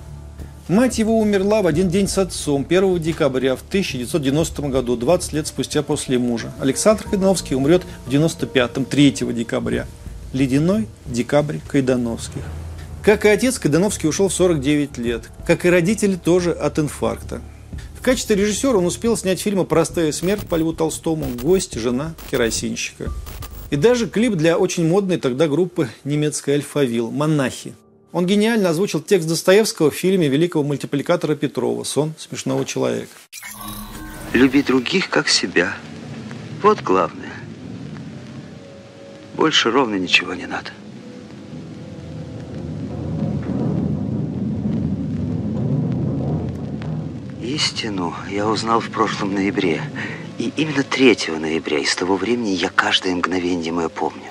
Мать 0.67 0.97
его 0.97 1.19
умерла 1.19 1.61
в 1.61 1.67
один 1.67 1.89
день 1.89 2.07
с 2.07 2.17
отцом, 2.17 2.65
1 2.67 2.97
декабря 2.97 3.55
в 3.55 3.61
1990 3.61 4.63
году, 4.63 4.95
20 4.95 5.33
лет 5.33 5.45
спустя 5.45 5.83
после 5.83 6.17
мужа. 6.17 6.51
Александр 6.59 7.03
Кайдановский 7.03 7.55
умрет 7.55 7.83
в 8.07 8.09
95-м, 8.09 8.85
3 8.85 9.11
декабря. 9.11 9.85
Ледяной 10.33 10.87
декабрь 11.05 11.59
Кайдановских. 11.67 12.41
Как 13.03 13.25
и 13.25 13.29
отец, 13.29 13.59
Кайдановский 13.59 14.09
ушел 14.09 14.29
в 14.29 14.33
49 14.33 14.97
лет. 14.97 15.29
Как 15.45 15.65
и 15.65 15.69
родители, 15.69 16.15
тоже 16.15 16.51
от 16.51 16.79
инфаркта. 16.79 17.41
В 17.99 18.01
качестве 18.01 18.35
режиссера 18.35 18.79
он 18.79 18.87
успел 18.87 19.15
снять 19.15 19.39
фильмы 19.39 19.65
«Простая 19.65 20.11
смерть» 20.11 20.47
по 20.47 20.55
Льву 20.55 20.73
Толстому, 20.73 21.27
«Гость», 21.39 21.75
«Жена», 21.75 22.15
«Керосинщика». 22.31 23.11
И 23.69 23.75
даже 23.75 24.07
клип 24.07 24.33
для 24.33 24.57
очень 24.57 24.87
модной 24.87 25.17
тогда 25.17 25.47
группы 25.47 25.89
немецкой 26.03 26.55
«Альфавил» 26.55 27.11
«Монахи». 27.11 27.75
Он 28.15 28.25
гениально 28.25 28.69
озвучил 28.69 29.01
текст 29.01 29.27
Достоевского 29.27 29.91
в 29.91 29.93
фильме 29.93 30.29
великого 30.29 30.63
мультипликатора 30.63 31.35
Петрова 31.35 31.83
«Сон 31.83 32.13
смешного 32.17 32.63
человека». 32.63 33.11
Люби 34.31 34.63
других, 34.63 35.09
как 35.09 35.27
себя. 35.27 35.75
Вот 36.61 36.81
главное. 36.81 37.33
Больше 39.35 39.69
ровно 39.69 39.95
ничего 39.95 40.33
не 40.33 40.45
надо. 40.45 40.69
Истину 47.43 48.15
я 48.31 48.47
узнал 48.47 48.79
в 48.79 48.91
прошлом 48.91 49.33
ноябре. 49.33 49.81
И 50.37 50.53
именно 50.55 50.83
3 50.83 51.17
ноября, 51.37 51.79
и 51.79 51.85
с 51.85 51.93
того 51.97 52.15
времени 52.15 52.51
я 52.51 52.69
каждое 52.69 53.13
мгновение 53.13 53.73
мое 53.73 53.89
помню. 53.89 54.24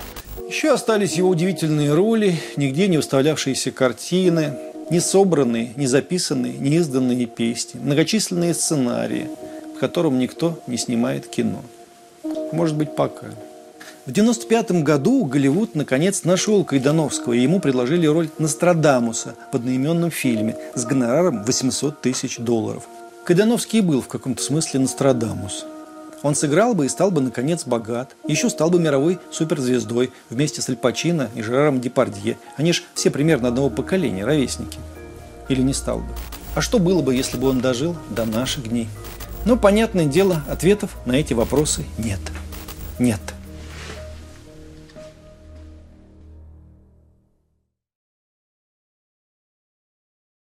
Еще 0.47 0.71
остались 0.71 1.13
его 1.13 1.29
удивительные 1.29 1.93
роли, 1.95 2.39
нигде 2.55 2.87
не 2.87 2.97
выставлявшиеся 2.97 3.71
картины, 3.71 4.53
не 4.91 4.99
собранные, 4.99 5.73
не 5.75 5.87
записанные, 5.87 6.53
не 6.53 6.75
изданные 6.75 7.25
песни, 7.25 7.79
многочисленные 7.79 8.53
сценарии, 8.53 9.27
в 9.75 9.79
котором 9.79 10.19
никто 10.19 10.59
не 10.67 10.77
снимает 10.77 11.25
кино. 11.27 11.63
Может 12.51 12.77
быть, 12.77 12.95
пока. 12.95 13.25
В 14.05 14.11
1995 14.11 14.83
году 14.83 15.25
Голливуд 15.25 15.73
наконец 15.73 16.23
нашел 16.23 16.63
Кайдановского, 16.63 17.33
и 17.33 17.41
ему 17.41 17.59
предложили 17.59 18.05
роль 18.05 18.29
Нострадамуса 18.37 19.33
в 19.51 19.55
одноименном 19.55 20.11
фильме 20.11 20.55
с 20.75 20.85
гонораром 20.85 21.43
800 21.43 22.01
тысяч 22.01 22.37
долларов. 22.37 22.83
Кайдановский 23.25 23.81
был 23.81 24.01
в 24.01 24.07
каком-то 24.07 24.43
смысле 24.43 24.81
Нострадамус– 24.81 25.65
он 26.23 26.35
сыграл 26.35 26.73
бы 26.73 26.85
и 26.85 26.89
стал 26.89 27.11
бы, 27.11 27.21
наконец, 27.21 27.65
богат. 27.65 28.15
Еще 28.27 28.49
стал 28.49 28.69
бы 28.69 28.79
мировой 28.79 29.19
суперзвездой 29.31 30.11
вместе 30.29 30.61
с 30.61 30.69
Аль 30.69 30.75
Пачино 30.75 31.29
и 31.35 31.41
Жераром 31.41 31.81
Депардье. 31.81 32.37
Они 32.57 32.73
же 32.73 32.83
все 32.93 33.11
примерно 33.11 33.49
одного 33.49 33.69
поколения, 33.69 34.25
ровесники. 34.25 34.79
Или 35.49 35.61
не 35.61 35.73
стал 35.73 35.99
бы. 35.99 36.09
А 36.55 36.61
что 36.61 36.79
было 36.79 37.01
бы, 37.01 37.13
если 37.13 37.37
бы 37.37 37.49
он 37.49 37.59
дожил 37.59 37.95
до 38.09 38.25
наших 38.25 38.69
дней? 38.69 38.87
Но, 39.45 39.57
понятное 39.57 40.05
дело, 40.05 40.43
ответов 40.49 40.97
на 41.05 41.13
эти 41.13 41.33
вопросы 41.33 41.85
нет. 41.97 42.19
Нет. 42.97 43.21